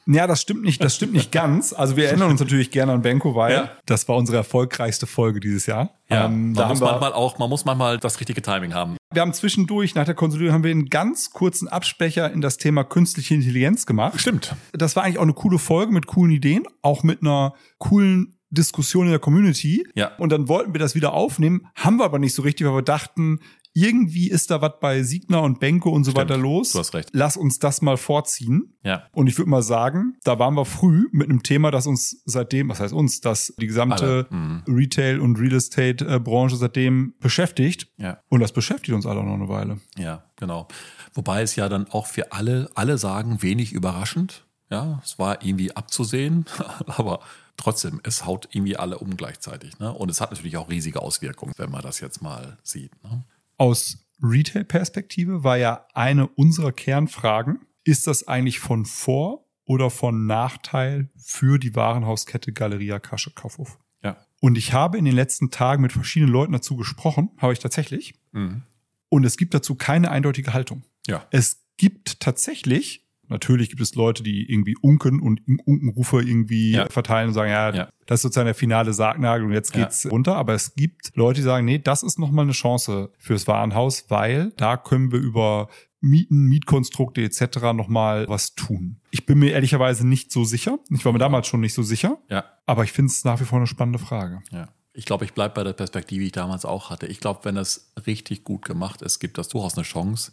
Ja, 0.05 0.27
das 0.27 0.41
stimmt 0.41 0.63
nicht, 0.63 0.83
das 0.83 0.95
stimmt 0.95 1.13
nicht 1.13 1.31
ganz. 1.31 1.73
Also 1.73 1.95
wir 1.95 2.07
erinnern 2.07 2.29
uns 2.29 2.39
natürlich 2.39 2.71
gerne 2.71 2.93
an 2.93 3.01
Benko, 3.01 3.35
weil 3.35 3.53
ja. 3.53 3.71
das 3.85 4.07
war 4.07 4.17
unsere 4.17 4.37
erfolgreichste 4.37 5.07
Folge 5.07 5.39
dieses 5.39 5.65
Jahr. 5.65 5.91
Ja, 6.09 6.25
ähm, 6.25 6.53
man, 6.53 6.69
muss 6.69 6.79
manchmal 6.79 7.13
auch, 7.13 7.37
man 7.37 7.49
muss 7.49 7.65
manchmal 7.65 7.97
das 7.97 8.19
richtige 8.19 8.41
Timing 8.41 8.73
haben. 8.73 8.97
Wir 9.13 9.21
haben 9.21 9.33
zwischendurch, 9.33 9.95
nach 9.95 10.05
der 10.05 10.15
Konsolidierung, 10.15 10.55
haben 10.55 10.63
wir 10.63 10.71
einen 10.71 10.89
ganz 10.89 11.31
kurzen 11.31 11.67
Absprecher 11.67 12.31
in 12.31 12.41
das 12.41 12.57
Thema 12.57 12.83
künstliche 12.83 13.33
Intelligenz 13.33 13.85
gemacht. 13.85 14.19
Stimmt. 14.19 14.55
Das 14.73 14.95
war 14.95 15.03
eigentlich 15.03 15.17
auch 15.17 15.23
eine 15.23 15.33
coole 15.33 15.59
Folge 15.59 15.91
mit 15.91 16.07
coolen 16.07 16.31
Ideen, 16.31 16.63
auch 16.81 17.03
mit 17.03 17.21
einer 17.21 17.53
coolen 17.77 18.37
Diskussion 18.51 19.05
in 19.05 19.11
der 19.11 19.19
Community. 19.19 19.87
Ja. 19.95 20.11
Und 20.17 20.31
dann 20.31 20.47
wollten 20.47 20.73
wir 20.73 20.79
das 20.79 20.93
wieder 20.93 21.13
aufnehmen, 21.13 21.67
haben 21.75 21.97
wir 21.97 22.05
aber 22.05 22.19
nicht 22.19 22.35
so 22.35 22.41
richtig, 22.41 22.67
weil 22.67 22.75
wir 22.75 22.81
dachten, 22.81 23.39
irgendwie 23.73 24.29
ist 24.29 24.51
da 24.51 24.61
was 24.61 24.73
bei 24.79 25.03
Signer 25.03 25.41
und 25.41 25.59
Benko 25.59 25.89
und 25.89 26.03
so 26.03 26.11
Stimmt, 26.11 26.29
weiter 26.29 26.37
los. 26.37 26.73
Du 26.73 26.79
hast 26.79 26.93
recht. 26.93 27.09
Lass 27.13 27.37
uns 27.37 27.59
das 27.59 27.81
mal 27.81 27.97
vorziehen. 27.97 28.73
Ja. 28.83 29.03
Und 29.13 29.27
ich 29.27 29.37
würde 29.37 29.49
mal 29.49 29.63
sagen, 29.63 30.17
da 30.23 30.39
waren 30.39 30.55
wir 30.55 30.65
früh 30.65 31.07
mit 31.11 31.29
einem 31.29 31.43
Thema, 31.43 31.71
das 31.71 31.87
uns 31.87 32.21
seitdem, 32.25 32.69
was 32.69 32.79
heißt 32.79 32.93
uns, 32.93 33.21
dass 33.21 33.53
die 33.59 33.67
gesamte 33.67 34.27
mhm. 34.29 34.63
Retail- 34.67 35.21
und 35.21 35.37
Real 35.37 35.53
Estate-Branche 35.53 36.57
seitdem 36.57 37.13
beschäftigt. 37.19 37.87
Ja. 37.97 38.19
Und 38.29 38.41
das 38.41 38.51
beschäftigt 38.51 38.93
uns 38.93 39.05
alle 39.05 39.23
noch 39.23 39.33
eine 39.33 39.47
Weile. 39.47 39.79
Ja, 39.97 40.25
genau. 40.35 40.67
Wobei 41.13 41.41
es 41.41 41.55
ja 41.55 41.69
dann 41.69 41.87
auch 41.89 42.07
für 42.07 42.33
alle, 42.33 42.69
alle 42.75 42.97
sagen, 42.97 43.41
wenig 43.41 43.71
überraschend. 43.71 44.45
Ja, 44.69 45.01
es 45.03 45.19
war 45.19 45.43
irgendwie 45.43 45.75
abzusehen, 45.75 46.45
aber 46.85 47.19
trotzdem, 47.57 47.99
es 48.03 48.25
haut 48.25 48.47
irgendwie 48.51 48.77
alle 48.77 48.97
um 48.99 49.17
gleichzeitig. 49.17 49.77
Ne? 49.79 49.93
Und 49.93 50.09
es 50.09 50.21
hat 50.21 50.31
natürlich 50.31 50.57
auch 50.57 50.69
riesige 50.69 51.01
Auswirkungen, 51.01 51.53
wenn 51.57 51.69
man 51.69 51.81
das 51.81 51.99
jetzt 51.99 52.21
mal 52.21 52.57
sieht. 52.63 52.91
Ne? 53.03 53.25
Aus 53.61 54.07
Retail-Perspektive 54.23 55.43
war 55.43 55.55
ja 55.55 55.85
eine 55.93 56.27
unserer 56.27 56.71
Kernfragen. 56.71 57.59
Ist 57.83 58.07
das 58.07 58.27
eigentlich 58.27 58.59
von 58.59 58.85
Vor- 58.85 59.45
oder 59.65 59.91
von 59.91 60.25
Nachteil 60.25 61.11
für 61.15 61.59
die 61.59 61.75
Warenhauskette 61.75 62.53
Galeria 62.53 62.97
Kasche 62.97 63.29
Kaufhof? 63.29 63.77
Ja. 64.03 64.17
Und 64.39 64.57
ich 64.57 64.73
habe 64.73 64.97
in 64.97 65.05
den 65.05 65.13
letzten 65.13 65.51
Tagen 65.51 65.83
mit 65.83 65.91
verschiedenen 65.91 66.33
Leuten 66.33 66.53
dazu 66.53 66.75
gesprochen, 66.75 67.29
habe 67.37 67.53
ich 67.53 67.59
tatsächlich. 67.59 68.15
Mhm. 68.31 68.63
Und 69.09 69.25
es 69.25 69.37
gibt 69.37 69.53
dazu 69.53 69.75
keine 69.75 70.09
eindeutige 70.09 70.53
Haltung. 70.53 70.83
Ja. 71.05 71.27
Es 71.29 71.63
gibt 71.77 72.19
tatsächlich, 72.19 73.10
natürlich 73.31 73.69
gibt 73.69 73.81
es 73.81 73.95
Leute, 73.95 74.21
die 74.23 74.49
irgendwie 74.51 74.75
unken 74.81 75.19
und 75.19 75.41
Unkenrufe 75.65 76.21
irgendwie 76.21 76.73
Ja. 76.73 76.89
verteilen 76.89 77.29
und 77.29 77.33
sagen, 77.33 77.49
ja, 77.49 77.73
Ja. 77.73 77.89
das 78.05 78.19
ist 78.19 78.21
sozusagen 78.23 78.45
der 78.45 78.55
finale 78.55 78.93
Sargnagel 78.93 79.45
und 79.47 79.53
jetzt 79.53 79.75
Ja. 79.75 79.83
geht's 79.83 80.05
runter. 80.09 80.35
Aber 80.35 80.53
es 80.53 80.75
gibt 80.75 81.11
Leute, 81.15 81.39
die 81.39 81.43
sagen, 81.45 81.65
nee, 81.65 81.79
das 81.79 82.03
ist 82.03 82.19
nochmal 82.19 82.45
eine 82.45 82.51
Chance 82.53 83.11
fürs 83.17 83.47
Warenhaus, 83.47 84.05
weil 84.09 84.51
da 84.57 84.77
können 84.77 85.11
wir 85.11 85.19
über 85.19 85.69
Mieten, 86.03 86.45
Mietkonstrukte 86.45 87.21
etc. 87.21 87.73
nochmal 87.73 88.27
was 88.27 88.55
tun. 88.55 88.99
Ich 89.11 89.25
bin 89.27 89.37
mir 89.39 89.51
ehrlicherweise 89.51 90.07
nicht 90.07 90.31
so 90.31 90.43
sicher. 90.43 90.79
Ich 90.89 91.05
war 91.05 91.13
mir 91.13 91.19
damals 91.19 91.45
schon 91.47 91.59
nicht 91.59 91.73
so 91.75 91.83
sicher, 91.83 92.17
Ja. 92.29 92.43
aber 92.65 92.83
ich 92.83 92.91
finde 92.91 93.11
es 93.11 93.23
nach 93.23 93.39
wie 93.39 93.45
vor 93.45 93.57
eine 93.59 93.67
spannende 93.67 93.99
Frage. 93.99 94.41
Ja. 94.51 94.67
Ich 94.93 95.05
glaube, 95.05 95.23
ich 95.25 95.33
bleibe 95.33 95.53
bei 95.53 95.63
der 95.63 95.73
Perspektive, 95.73 96.19
die 96.21 96.25
ich 96.27 96.31
damals 96.33 96.65
auch 96.65 96.89
hatte. 96.89 97.05
Ich 97.05 97.19
glaube, 97.21 97.41
wenn 97.43 97.55
es 97.55 97.93
richtig 98.07 98.43
gut 98.43 98.65
gemacht 98.65 99.01
ist, 99.03 99.19
gibt 99.19 99.37
das 99.37 99.47
durchaus 99.47 99.75
eine 99.75 99.83
Chance. 99.83 100.31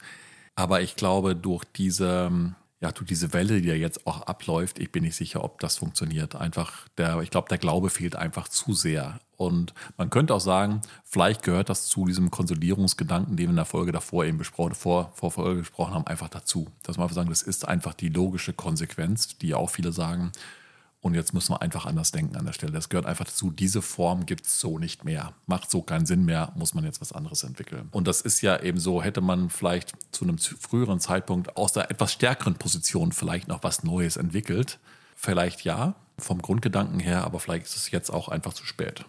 Aber 0.56 0.80
ich 0.80 0.96
glaube, 0.96 1.36
durch 1.36 1.64
diese, 1.64 2.54
ja, 2.80 2.92
durch 2.92 3.08
diese 3.08 3.32
Welle, 3.32 3.60
die 3.60 3.68
ja 3.68 3.74
jetzt 3.74 4.06
auch 4.06 4.22
abläuft, 4.22 4.78
ich 4.78 4.92
bin 4.92 5.02
nicht 5.02 5.16
sicher, 5.16 5.42
ob 5.42 5.58
das 5.60 5.76
funktioniert. 5.78 6.36
Einfach 6.36 6.86
der, 6.96 7.20
ich 7.22 7.30
glaube, 7.30 7.48
der 7.48 7.58
Glaube 7.58 7.90
fehlt 7.90 8.14
einfach 8.14 8.48
zu 8.48 8.72
sehr. 8.72 9.18
Und 9.36 9.74
man 9.96 10.10
könnte 10.10 10.34
auch 10.34 10.40
sagen, 10.40 10.82
vielleicht 11.04 11.42
gehört 11.42 11.68
das 11.70 11.86
zu 11.86 12.04
diesem 12.06 12.30
Konsolidierungsgedanken, 12.30 13.36
den 13.36 13.46
wir 13.46 13.50
in 13.50 13.56
der 13.56 13.64
Folge 13.64 13.90
davor 13.90 14.24
eben 14.24 14.38
besprochen, 14.38 14.74
vor, 14.74 15.12
vor 15.14 15.32
Folge 15.32 15.60
gesprochen 15.60 15.94
haben, 15.94 16.06
einfach 16.06 16.28
dazu. 16.28 16.68
Dass 16.84 16.98
wir 16.98 17.02
einfach 17.02 17.16
sagen, 17.16 17.30
das 17.30 17.42
ist 17.42 17.66
einfach 17.66 17.94
die 17.94 18.10
logische 18.10 18.52
Konsequenz, 18.52 19.38
die 19.38 19.54
auch 19.54 19.70
viele 19.70 19.92
sagen. 19.92 20.30
Und 21.00 21.14
jetzt 21.14 21.32
müssen 21.32 21.52
wir 21.52 21.62
einfach 21.62 21.86
anders 21.86 22.10
denken 22.10 22.36
an 22.36 22.44
der 22.44 22.52
Stelle. 22.52 22.72
Das 22.72 22.88
gehört 22.88 23.06
einfach 23.06 23.24
dazu. 23.24 23.50
Diese 23.50 23.82
Form 23.82 24.26
gibt 24.26 24.46
es 24.46 24.58
so 24.58 24.78
nicht 24.78 25.04
mehr. 25.04 25.32
Macht 25.46 25.70
so 25.70 25.80
keinen 25.80 26.06
Sinn 26.06 26.24
mehr, 26.24 26.52
muss 26.56 26.74
man 26.74 26.84
jetzt 26.84 27.00
was 27.00 27.12
anderes 27.12 27.44
entwickeln. 27.44 27.88
Und 27.92 28.08
das 28.08 28.20
ist 28.20 28.40
ja 28.40 28.60
eben 28.60 28.80
so, 28.80 29.00
hätte 29.00 29.20
man 29.20 29.48
vielleicht 29.48 29.92
zu 30.10 30.24
einem 30.24 30.38
früheren 30.38 30.98
Zeitpunkt 30.98 31.56
aus 31.56 31.72
der 31.72 31.90
etwas 31.90 32.12
stärkeren 32.12 32.56
Position 32.56 33.12
vielleicht 33.12 33.46
noch 33.46 33.62
was 33.62 33.84
Neues 33.84 34.16
entwickelt. 34.16 34.80
Vielleicht 35.14 35.62
ja, 35.62 35.94
vom 36.18 36.42
Grundgedanken 36.42 36.98
her, 36.98 37.24
aber 37.24 37.38
vielleicht 37.38 37.66
ist 37.66 37.76
es 37.76 37.90
jetzt 37.92 38.10
auch 38.10 38.28
einfach 38.28 38.52
zu 38.52 38.64
spät. 38.64 39.04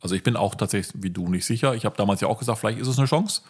Also 0.00 0.14
ich 0.14 0.22
bin 0.22 0.36
auch 0.36 0.54
tatsächlich 0.54 1.02
wie 1.02 1.10
du 1.10 1.28
nicht 1.28 1.46
sicher. 1.46 1.74
Ich 1.74 1.86
habe 1.86 1.96
damals 1.96 2.20
ja 2.20 2.28
auch 2.28 2.38
gesagt, 2.38 2.58
vielleicht 2.58 2.78
ist 2.78 2.88
es 2.88 2.98
eine 2.98 3.06
Chance. 3.06 3.42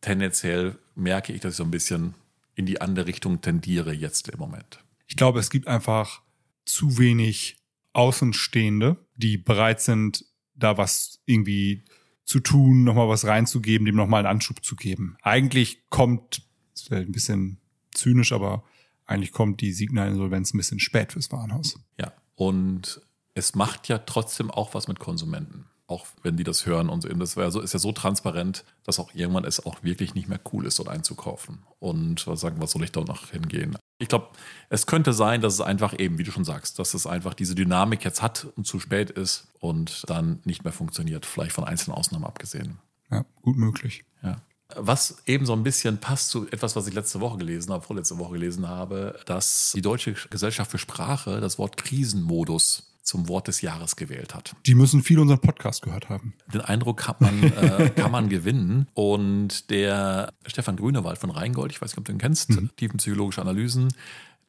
Tendenziell 0.00 0.76
merke 0.96 1.32
ich, 1.32 1.40
dass 1.40 1.52
ich 1.52 1.56
so 1.56 1.64
ein 1.64 1.70
bisschen 1.70 2.14
in 2.56 2.66
die 2.66 2.80
andere 2.80 3.06
Richtung 3.06 3.40
tendiere 3.40 3.92
jetzt 3.92 4.28
im 4.28 4.38
Moment. 4.38 4.80
Ich 5.06 5.16
glaube, 5.16 5.38
es 5.38 5.50
gibt 5.50 5.68
einfach 5.68 6.20
zu 6.64 6.98
wenig 6.98 7.56
Außenstehende, 7.92 8.96
die 9.16 9.36
bereit 9.36 9.80
sind, 9.80 10.24
da 10.54 10.78
was 10.78 11.20
irgendwie 11.26 11.84
zu 12.24 12.40
tun, 12.40 12.84
nochmal 12.84 13.08
was 13.08 13.26
reinzugeben, 13.26 13.84
dem 13.84 13.96
nochmal 13.96 14.20
einen 14.20 14.36
Anschub 14.36 14.64
zu 14.64 14.76
geben. 14.76 15.16
Eigentlich 15.22 15.82
kommt, 15.90 16.42
das 16.74 16.90
wäre 16.90 17.02
ein 17.02 17.12
bisschen 17.12 17.58
zynisch, 17.92 18.32
aber 18.32 18.64
eigentlich 19.04 19.32
kommt 19.32 19.60
die 19.60 19.72
Signal-Insolvenz 19.72 20.54
ein 20.54 20.58
bisschen 20.58 20.80
spät 20.80 21.12
fürs 21.12 21.30
Warenhaus. 21.32 21.78
Ja, 21.98 22.12
und 22.34 23.00
es 23.34 23.54
macht 23.54 23.88
ja 23.88 23.98
trotzdem 23.98 24.50
auch 24.50 24.74
was 24.74 24.88
mit 24.88 24.98
Konsumenten. 24.98 25.66
Auch 25.92 26.06
wenn 26.22 26.38
die 26.38 26.44
das 26.44 26.64
hören 26.64 26.88
und 26.88 27.02
so. 27.02 27.08
Das 27.10 27.36
wär 27.36 27.50
so, 27.50 27.60
ist 27.60 27.74
ja 27.74 27.78
so 27.78 27.92
transparent, 27.92 28.64
dass 28.84 28.98
auch 28.98 29.14
irgendwann 29.14 29.44
es 29.44 29.66
auch 29.66 29.82
wirklich 29.82 30.14
nicht 30.14 30.26
mehr 30.26 30.40
cool 30.52 30.64
ist, 30.64 30.78
dort 30.78 30.88
einzukaufen. 30.88 31.58
Und 31.80 32.26
was 32.26 32.40
sagen, 32.40 32.62
was 32.62 32.70
soll 32.70 32.82
ich 32.82 32.92
da 32.92 33.02
noch 33.02 33.28
hingehen? 33.28 33.76
Ich 33.98 34.08
glaube, 34.08 34.28
es 34.70 34.86
könnte 34.86 35.12
sein, 35.12 35.42
dass 35.42 35.52
es 35.52 35.60
einfach 35.60 35.98
eben, 35.98 36.16
wie 36.16 36.22
du 36.24 36.32
schon 36.32 36.46
sagst, 36.46 36.78
dass 36.78 36.94
es 36.94 37.06
einfach 37.06 37.34
diese 37.34 37.54
Dynamik 37.54 38.04
jetzt 38.04 38.22
hat 38.22 38.46
und 38.56 38.66
zu 38.66 38.80
spät 38.80 39.10
ist 39.10 39.48
und 39.60 40.04
dann 40.08 40.40
nicht 40.44 40.64
mehr 40.64 40.72
funktioniert. 40.72 41.26
Vielleicht 41.26 41.52
von 41.52 41.64
einzelnen 41.64 41.94
Ausnahmen 41.96 42.24
abgesehen. 42.24 42.78
Ja, 43.10 43.26
gut 43.42 43.58
möglich. 43.58 44.04
Ja. 44.22 44.40
Was 44.74 45.18
eben 45.26 45.44
so 45.44 45.52
ein 45.52 45.62
bisschen 45.62 45.98
passt 45.98 46.30
zu 46.30 46.46
etwas, 46.48 46.74
was 46.74 46.86
ich 46.86 46.94
letzte 46.94 47.20
Woche 47.20 47.36
gelesen 47.36 47.70
habe, 47.70 47.84
vorletzte 47.84 48.18
Woche 48.18 48.32
gelesen 48.32 48.66
habe, 48.66 49.20
dass 49.26 49.72
die 49.74 49.82
Deutsche 49.82 50.14
Gesellschaft 50.30 50.70
für 50.70 50.78
Sprache 50.78 51.42
das 51.42 51.58
Wort 51.58 51.76
Krisenmodus 51.76 52.91
zum 53.02 53.28
Wort 53.28 53.48
des 53.48 53.60
Jahres 53.60 53.96
gewählt 53.96 54.34
hat. 54.34 54.54
Die 54.66 54.74
müssen 54.74 55.02
viel 55.02 55.18
unseren 55.18 55.40
Podcast 55.40 55.82
gehört 55.82 56.08
haben. 56.08 56.34
Den 56.52 56.60
Eindruck 56.60 56.98
kann 56.98 57.16
man, 57.18 57.42
äh, 57.42 57.90
kann 57.96 58.10
man 58.10 58.28
gewinnen. 58.28 58.86
Und 58.94 59.70
der 59.70 60.32
Stefan 60.46 60.76
Grünewald 60.76 61.18
von 61.18 61.30
Rheingold, 61.30 61.72
ich 61.72 61.82
weiß 61.82 61.90
nicht, 61.90 61.98
ob 61.98 62.04
du 62.04 62.12
ihn 62.12 62.18
kennst, 62.18 62.50
tiefenpsychologische 62.76 63.40
Analysen, 63.40 63.88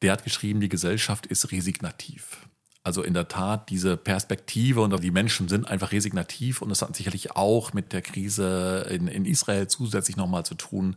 der 0.02 0.12
hat 0.12 0.24
geschrieben, 0.24 0.60
die 0.60 0.68
Gesellschaft 0.68 1.26
ist 1.26 1.50
resignativ. 1.50 2.46
Also 2.84 3.02
in 3.02 3.14
der 3.14 3.28
Tat, 3.28 3.70
diese 3.70 3.96
Perspektive 3.96 4.82
und 4.82 5.02
die 5.02 5.10
Menschen 5.10 5.48
sind 5.48 5.66
einfach 5.66 5.90
resignativ 5.92 6.60
und 6.60 6.68
das 6.68 6.82
hat 6.82 6.94
sicherlich 6.94 7.32
auch 7.32 7.72
mit 7.72 7.94
der 7.94 8.02
Krise 8.02 8.86
in, 8.90 9.08
in 9.08 9.24
Israel 9.24 9.68
zusätzlich 9.68 10.16
nochmal 10.16 10.44
zu 10.44 10.54
tun. 10.54 10.96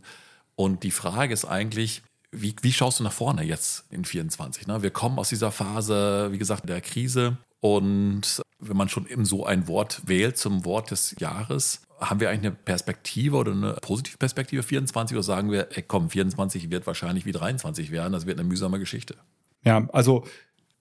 Und 0.54 0.82
die 0.82 0.90
Frage 0.90 1.32
ist 1.32 1.46
eigentlich, 1.46 2.02
wie, 2.30 2.54
wie 2.60 2.72
schaust 2.72 3.00
du 3.00 3.04
nach 3.04 3.12
vorne 3.12 3.42
jetzt 3.42 3.84
in 3.90 4.04
24? 4.04 4.66
Ne? 4.66 4.82
Wir 4.82 4.90
kommen 4.90 5.18
aus 5.18 5.30
dieser 5.30 5.50
Phase, 5.50 6.28
wie 6.30 6.38
gesagt, 6.38 6.68
der 6.68 6.82
Krise 6.82 7.38
und 7.60 8.42
wenn 8.60 8.76
man 8.76 8.88
schon 8.88 9.06
eben 9.08 9.24
so 9.24 9.44
ein 9.46 9.68
Wort 9.68 10.02
wählt 10.06 10.36
zum 10.36 10.64
Wort 10.64 10.90
des 10.90 11.14
Jahres, 11.18 11.82
haben 12.00 12.20
wir 12.20 12.30
eigentlich 12.30 12.46
eine 12.52 12.56
Perspektive 12.64 13.36
oder 13.36 13.52
eine 13.52 13.72
positive 13.74 14.18
Perspektive 14.18 14.62
24 14.62 15.16
oder 15.16 15.22
sagen 15.24 15.50
wir, 15.50 15.68
ey, 15.76 15.82
komm, 15.82 16.10
24 16.10 16.70
wird 16.70 16.86
wahrscheinlich 16.86 17.24
wie 17.26 17.32
23 17.32 17.90
werden, 17.90 18.12
das 18.12 18.26
wird 18.26 18.38
eine 18.38 18.48
mühsame 18.48 18.78
Geschichte. 18.78 19.16
Ja, 19.64 19.88
also 19.92 20.24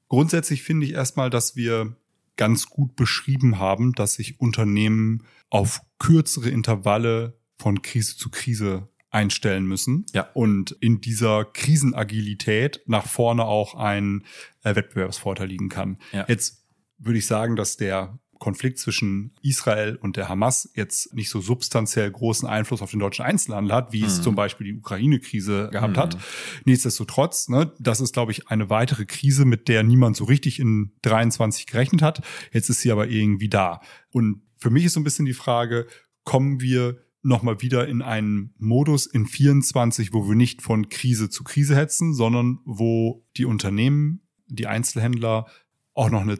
grundsätzlich 0.10 0.64
finde 0.64 0.86
ich 0.86 0.94
erstmal, 0.94 1.30
dass 1.30 1.56
wir 1.56 1.96
ganz 2.36 2.68
gut 2.68 2.96
beschrieben 2.96 3.58
haben, 3.58 3.94
dass 3.94 4.14
sich 4.14 4.40
Unternehmen 4.40 5.24
auf 5.50 5.82
kürzere 5.98 6.50
Intervalle 6.50 7.40
von 7.58 7.82
Krise 7.82 8.16
zu 8.16 8.30
Krise 8.30 8.88
einstellen 9.10 9.66
müssen 9.66 10.06
Ja. 10.14 10.30
und 10.34 10.72
in 10.80 11.02
dieser 11.02 11.46
Krisenagilität 11.46 12.82
nach 12.86 13.08
vorne 13.08 13.46
auch 13.46 13.74
ein 13.74 14.24
äh, 14.64 14.76
Wettbewerbsvorteil 14.76 15.48
liegen 15.48 15.70
kann. 15.70 15.98
Ja. 16.12 16.26
Jetzt 16.28 16.67
würde 17.00 17.20
ich 17.20 17.26
sagen, 17.28 17.56
dass 17.56 17.78
der 17.78 18.20
Konflikt 18.40 18.78
zwischen 18.78 19.34
Israel 19.42 19.96
und 20.00 20.16
der 20.16 20.30
Hamas 20.30 20.70
jetzt 20.76 21.12
nicht 21.16 21.30
so 21.30 21.42
substanziell 21.42 22.12
großen 22.12 22.48
Einfluss 22.48 22.84
auf 22.84 22.92
den 22.92 23.00
deutschen 23.00 23.26
Einzelhandel 23.26 23.74
hat, 23.74 23.94
wie 23.94 24.04
es 24.04 24.20
Mhm. 24.20 24.24
zum 24.24 24.36
Beispiel 24.36 24.68
die 24.68 24.76
Ukraine-Krise 24.78 25.70
gehabt 25.72 25.96
Mhm. 25.96 26.00
hat. 26.00 26.18
Nichtsdestotrotz, 26.66 27.50
ne, 27.50 27.72
das 27.80 28.00
ist, 28.02 28.14
glaube 28.14 28.32
ich, 28.32 28.48
eine 28.50 28.70
weitere 28.70 29.06
Krise, 29.06 29.46
mit 29.46 29.68
der 29.68 29.82
niemand 29.84 30.16
so 30.16 30.26
richtig 30.26 30.60
in 30.60 30.92
23 31.02 31.66
gerechnet 31.66 32.02
hat. 32.04 32.22
Jetzt 32.54 32.70
ist 32.70 32.82
sie 32.82 32.92
aber 32.92 33.08
irgendwie 33.08 33.50
da. 33.50 33.82
Und 34.12 34.42
für 34.58 34.70
mich 34.70 34.86
ist 34.86 34.94
so 34.94 35.00
ein 35.00 35.04
bisschen 35.04 35.26
die 35.26 35.34
Frage, 35.34 35.88
kommen 36.24 36.62
wir 36.62 36.98
nochmal 37.24 37.62
wieder 37.62 37.88
in 37.88 38.02
einen 38.04 38.54
Modus 38.60 39.06
in 39.08 39.26
24, 39.26 40.14
wo 40.14 40.28
wir 40.28 40.36
nicht 40.36 40.62
von 40.62 40.90
Krise 40.90 41.30
zu 41.30 41.44
Krise 41.44 41.76
hetzen, 41.76 42.14
sondern 42.14 42.60
wo 42.66 43.26
die 43.36 43.46
Unternehmen, 43.46 44.22
die 44.48 44.68
Einzelhändler 44.68 45.48
auch 45.98 46.10
noch, 46.10 46.22
eine, 46.22 46.38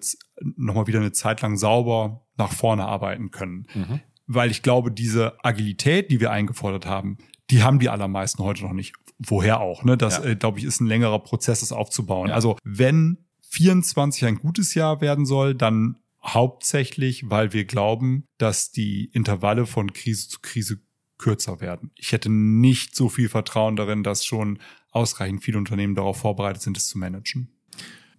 noch 0.56 0.76
mal 0.76 0.88
wieder 0.88 1.00
eine 1.00 1.12
Zeit 1.12 1.42
lang 1.42 1.58
sauber 1.58 2.26
nach 2.38 2.52
vorne 2.52 2.86
arbeiten 2.86 3.32
können. 3.32 3.68
Mhm. 3.74 4.00
Weil 4.28 4.52
ich 4.52 4.62
glaube, 4.62 4.92
diese 4.92 5.44
Agilität, 5.44 6.12
die 6.12 6.20
wir 6.20 6.32
eingefordert 6.32 6.86
haben, 6.86 7.18
die 7.50 7.64
haben 7.64 7.80
die 7.80 7.90
allermeisten 7.90 8.44
heute 8.44 8.64
noch 8.64 8.74
nicht. 8.74 8.94
Woher 9.20 9.62
auch, 9.62 9.84
ne? 9.84 9.98
Das, 9.98 10.18
Ja. 10.18 10.26
äh, 10.26 10.36
glaube 10.36 10.60
ich, 10.60 10.66
ist 10.66 10.80
ein 10.80 10.88
längerer 10.88 11.20
Prozess, 11.20 11.62
das 11.62 11.72
aufzubauen. 11.72 12.30
Ja. 12.30 12.36
Also 12.36 12.58
wenn 12.64 13.26
24 13.50 14.26
ein 14.26 14.36
gutes 14.36 14.76
Jahr 14.76 15.02
werden 15.02 15.26
soll, 15.26 15.56
dann 15.56 15.98
hauptsächlich, 16.24 17.30
weil 17.30 17.54
wir 17.54 17.66
glauben, 17.66 18.26
dass 18.38 18.72
die 18.72 19.06
Intervalle 19.14 19.66
von 19.66 19.94
Krise 19.94 20.28
zu 20.28 20.40
Krise 20.42 20.82
kürzer 21.18 21.62
werden. 21.62 21.92
Ich 21.96 22.12
hätte 22.12 22.30
nicht 22.30 22.96
so 22.96 23.10
viel 23.10 23.30
Vertrauen 23.30 23.76
darin, 23.76 24.04
dass 24.04 24.26
schon 24.26 24.60
ausreichend 24.92 25.44
viele 25.44 25.58
Unternehmen 25.58 25.96
darauf 25.96 26.18
vorbereitet 26.18 26.62
sind, 26.62 26.78
es 26.78 26.88
zu 26.88 26.98
managen. 27.00 27.50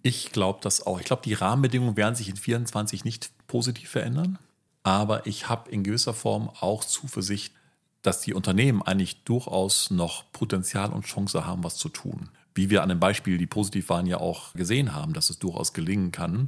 Ich 0.01 0.31
glaube 0.31 0.59
das 0.61 0.85
auch. 0.85 0.99
Ich 0.99 1.05
glaube, 1.05 1.21
die 1.23 1.33
Rahmenbedingungen 1.33 1.97
werden 1.97 2.15
sich 2.15 2.29
in 2.29 2.37
24 2.37 3.03
nicht 3.03 3.31
positiv 3.47 3.89
verändern. 3.89 4.39
Aber 4.83 5.27
ich 5.27 5.49
habe 5.49 5.69
in 5.69 5.83
gewisser 5.83 6.13
Form 6.13 6.49
auch 6.61 6.83
Zuversicht, 6.83 7.53
dass 8.01 8.21
die 8.21 8.33
Unternehmen 8.33 8.81
eigentlich 8.81 9.23
durchaus 9.23 9.91
noch 9.91 10.31
Potenzial 10.31 10.91
und 10.91 11.05
Chance 11.05 11.45
haben, 11.45 11.63
was 11.63 11.75
zu 11.75 11.89
tun. 11.89 12.29
Wie 12.55 12.69
wir 12.69 12.81
an 12.81 12.89
den 12.89 12.99
Beispielen, 12.99 13.39
die 13.39 13.45
positiv 13.45 13.89
waren, 13.89 14.05
ja 14.05 14.19
auch 14.19 14.53
gesehen 14.53 14.95
haben, 14.95 15.13
dass 15.13 15.29
es 15.29 15.39
durchaus 15.39 15.73
gelingen 15.73 16.11
kann. 16.11 16.47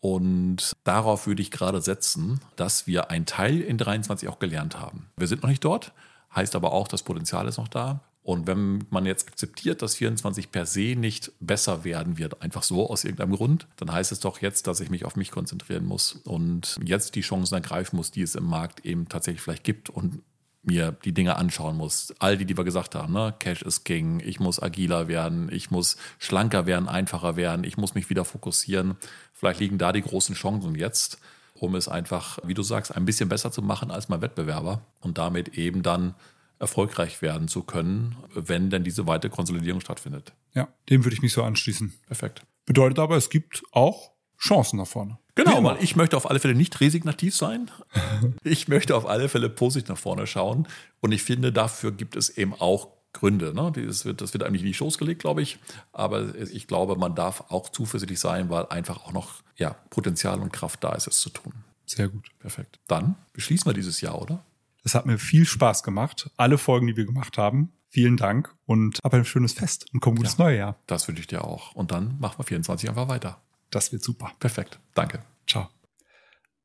Und 0.00 0.72
darauf 0.84 1.26
würde 1.26 1.42
ich 1.42 1.50
gerade 1.50 1.80
setzen, 1.80 2.40
dass 2.54 2.86
wir 2.86 3.10
einen 3.10 3.26
Teil 3.26 3.60
in 3.60 3.78
23 3.78 4.28
auch 4.28 4.38
gelernt 4.38 4.78
haben. 4.78 5.10
Wir 5.16 5.26
sind 5.26 5.42
noch 5.42 5.50
nicht 5.50 5.64
dort, 5.64 5.92
heißt 6.34 6.54
aber 6.54 6.72
auch, 6.72 6.86
das 6.86 7.02
Potenzial 7.02 7.48
ist 7.48 7.58
noch 7.58 7.68
da. 7.68 8.00
Und 8.26 8.48
wenn 8.48 8.84
man 8.90 9.06
jetzt 9.06 9.28
akzeptiert, 9.28 9.82
dass 9.82 9.94
24 9.94 10.50
per 10.50 10.66
se 10.66 10.96
nicht 10.96 11.30
besser 11.38 11.84
werden 11.84 12.18
wird, 12.18 12.42
einfach 12.42 12.64
so 12.64 12.90
aus 12.90 13.04
irgendeinem 13.04 13.36
Grund, 13.36 13.68
dann 13.76 13.92
heißt 13.92 14.10
es 14.10 14.18
doch 14.18 14.42
jetzt, 14.42 14.66
dass 14.66 14.80
ich 14.80 14.90
mich 14.90 15.04
auf 15.04 15.14
mich 15.14 15.30
konzentrieren 15.30 15.86
muss 15.86 16.14
und 16.24 16.76
jetzt 16.84 17.14
die 17.14 17.20
Chancen 17.20 17.54
ergreifen 17.54 17.94
muss, 17.94 18.10
die 18.10 18.22
es 18.22 18.34
im 18.34 18.42
Markt 18.42 18.84
eben 18.84 19.08
tatsächlich 19.08 19.42
vielleicht 19.42 19.62
gibt 19.62 19.90
und 19.90 20.22
mir 20.64 20.96
die 21.04 21.12
Dinge 21.12 21.36
anschauen 21.36 21.76
muss. 21.76 22.12
All 22.18 22.36
die, 22.36 22.46
die 22.46 22.56
wir 22.56 22.64
gesagt 22.64 22.96
haben, 22.96 23.12
ne? 23.12 23.32
Cash 23.38 23.62
ist 23.62 23.84
King, 23.84 24.18
ich 24.18 24.40
muss 24.40 24.60
agiler 24.60 25.06
werden, 25.06 25.48
ich 25.52 25.70
muss 25.70 25.96
schlanker 26.18 26.66
werden, 26.66 26.88
einfacher 26.88 27.36
werden, 27.36 27.62
ich 27.62 27.76
muss 27.76 27.94
mich 27.94 28.10
wieder 28.10 28.24
fokussieren. 28.24 28.96
Vielleicht 29.34 29.60
liegen 29.60 29.78
da 29.78 29.92
die 29.92 30.02
großen 30.02 30.34
Chancen 30.34 30.74
jetzt, 30.74 31.20
um 31.54 31.76
es 31.76 31.86
einfach, 31.86 32.40
wie 32.42 32.54
du 32.54 32.64
sagst, 32.64 32.92
ein 32.92 33.04
bisschen 33.04 33.28
besser 33.28 33.52
zu 33.52 33.62
machen 33.62 33.92
als 33.92 34.08
mein 34.08 34.20
Wettbewerber 34.20 34.82
und 34.98 35.16
damit 35.16 35.56
eben 35.56 35.84
dann 35.84 36.16
erfolgreich 36.58 37.22
werden 37.22 37.48
zu 37.48 37.62
können, 37.62 38.16
wenn 38.34 38.70
denn 38.70 38.84
diese 38.84 39.06
weite 39.06 39.30
Konsolidierung 39.30 39.80
stattfindet. 39.80 40.32
Ja, 40.54 40.68
dem 40.88 41.04
würde 41.04 41.14
ich 41.14 41.22
mich 41.22 41.32
so 41.32 41.42
anschließen. 41.42 41.92
Perfekt. 42.06 42.42
Bedeutet 42.64 42.98
aber, 42.98 43.16
es 43.16 43.30
gibt 43.30 43.62
auch 43.72 44.12
Chancen 44.38 44.78
nach 44.78 44.86
vorne. 44.86 45.18
Genau, 45.34 45.62
weil 45.62 45.82
ich 45.82 45.96
möchte 45.96 46.16
auf 46.16 46.28
alle 46.28 46.40
Fälle 46.40 46.54
nicht 46.54 46.80
resignativ 46.80 47.36
sein. 47.36 47.70
ich 48.42 48.68
möchte 48.68 48.96
auf 48.96 49.06
alle 49.06 49.28
Fälle 49.28 49.50
positiv 49.50 49.88
nach 49.88 49.98
vorne 49.98 50.26
schauen. 50.26 50.66
Und 51.00 51.12
ich 51.12 51.22
finde, 51.22 51.52
dafür 51.52 51.92
gibt 51.92 52.16
es 52.16 52.30
eben 52.30 52.54
auch 52.54 52.88
Gründe. 53.12 53.54
Ne? 53.54 53.72
Das, 53.86 54.04
wird, 54.04 54.20
das 54.20 54.32
wird 54.32 54.42
eigentlich 54.42 54.62
in 54.62 54.68
die 54.68 54.74
Schoß 54.74 54.98
gelegt, 54.98 55.20
glaube 55.20 55.42
ich. 55.42 55.58
Aber 55.92 56.34
ich 56.36 56.66
glaube, 56.66 56.96
man 56.96 57.14
darf 57.14 57.44
auch 57.48 57.68
zuversichtlich 57.68 58.18
sein, 58.18 58.48
weil 58.48 58.66
einfach 58.66 59.04
auch 59.04 59.12
noch 59.12 59.42
ja, 59.56 59.76
Potenzial 59.90 60.40
und 60.40 60.52
Kraft 60.52 60.82
da 60.82 60.94
ist, 60.94 61.06
es 61.06 61.20
zu 61.20 61.30
tun. 61.30 61.52
Sehr 61.86 62.08
gut. 62.08 62.30
Perfekt. 62.38 62.78
Dann 62.88 63.16
beschließen 63.32 63.66
wir 63.66 63.74
dieses 63.74 64.00
Jahr, 64.00 64.20
oder? 64.20 64.44
Es 64.86 64.94
hat 64.94 65.04
mir 65.04 65.18
viel 65.18 65.44
Spaß 65.46 65.82
gemacht. 65.82 66.30
Alle 66.36 66.58
Folgen, 66.58 66.86
die 66.86 66.96
wir 66.96 67.06
gemacht 67.06 67.38
haben. 67.38 67.72
Vielen 67.88 68.16
Dank 68.16 68.54
und 68.66 69.00
hab 69.02 69.14
ein 69.14 69.24
schönes 69.24 69.52
Fest 69.52 69.92
und 69.92 69.98
komm 69.98 70.14
gutes 70.14 70.38
ja, 70.38 70.44
neue 70.44 70.58
Jahr. 70.58 70.80
Das 70.86 71.08
wünsche 71.08 71.22
ich 71.22 71.26
dir 71.26 71.42
auch. 71.42 71.74
Und 71.74 71.90
dann 71.90 72.16
machen 72.20 72.38
wir 72.38 72.44
24 72.44 72.88
einfach 72.88 73.08
weiter. 73.08 73.42
Das 73.70 73.90
wird 73.90 74.04
super. 74.04 74.30
Perfekt. 74.38 74.78
Danke. 74.94 75.24
Ciao. 75.44 75.68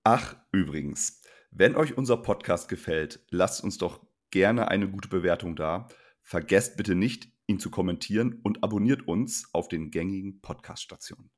Ach, 0.04 0.36
übrigens, 0.52 1.24
wenn 1.50 1.76
euch 1.76 1.98
unser 1.98 2.16
Podcast 2.16 2.70
gefällt, 2.70 3.26
lasst 3.32 3.64
uns 3.64 3.80
doch 3.80 4.06
gerne 4.30 4.68
eine 4.68 4.88
gute 4.88 5.10
Bewertung 5.10 5.56
da. 5.56 5.88
Vergesst 6.22 6.78
bitte 6.78 6.94
nicht, 6.94 7.28
ihn 7.48 7.58
zu 7.58 7.72
kommentieren 7.72 8.40
und 8.44 8.64
abonniert 8.64 9.08
uns 9.08 9.50
auf 9.52 9.68
den 9.68 9.90
gängigen 9.90 10.42
Podcast-Stationen. 10.42 11.32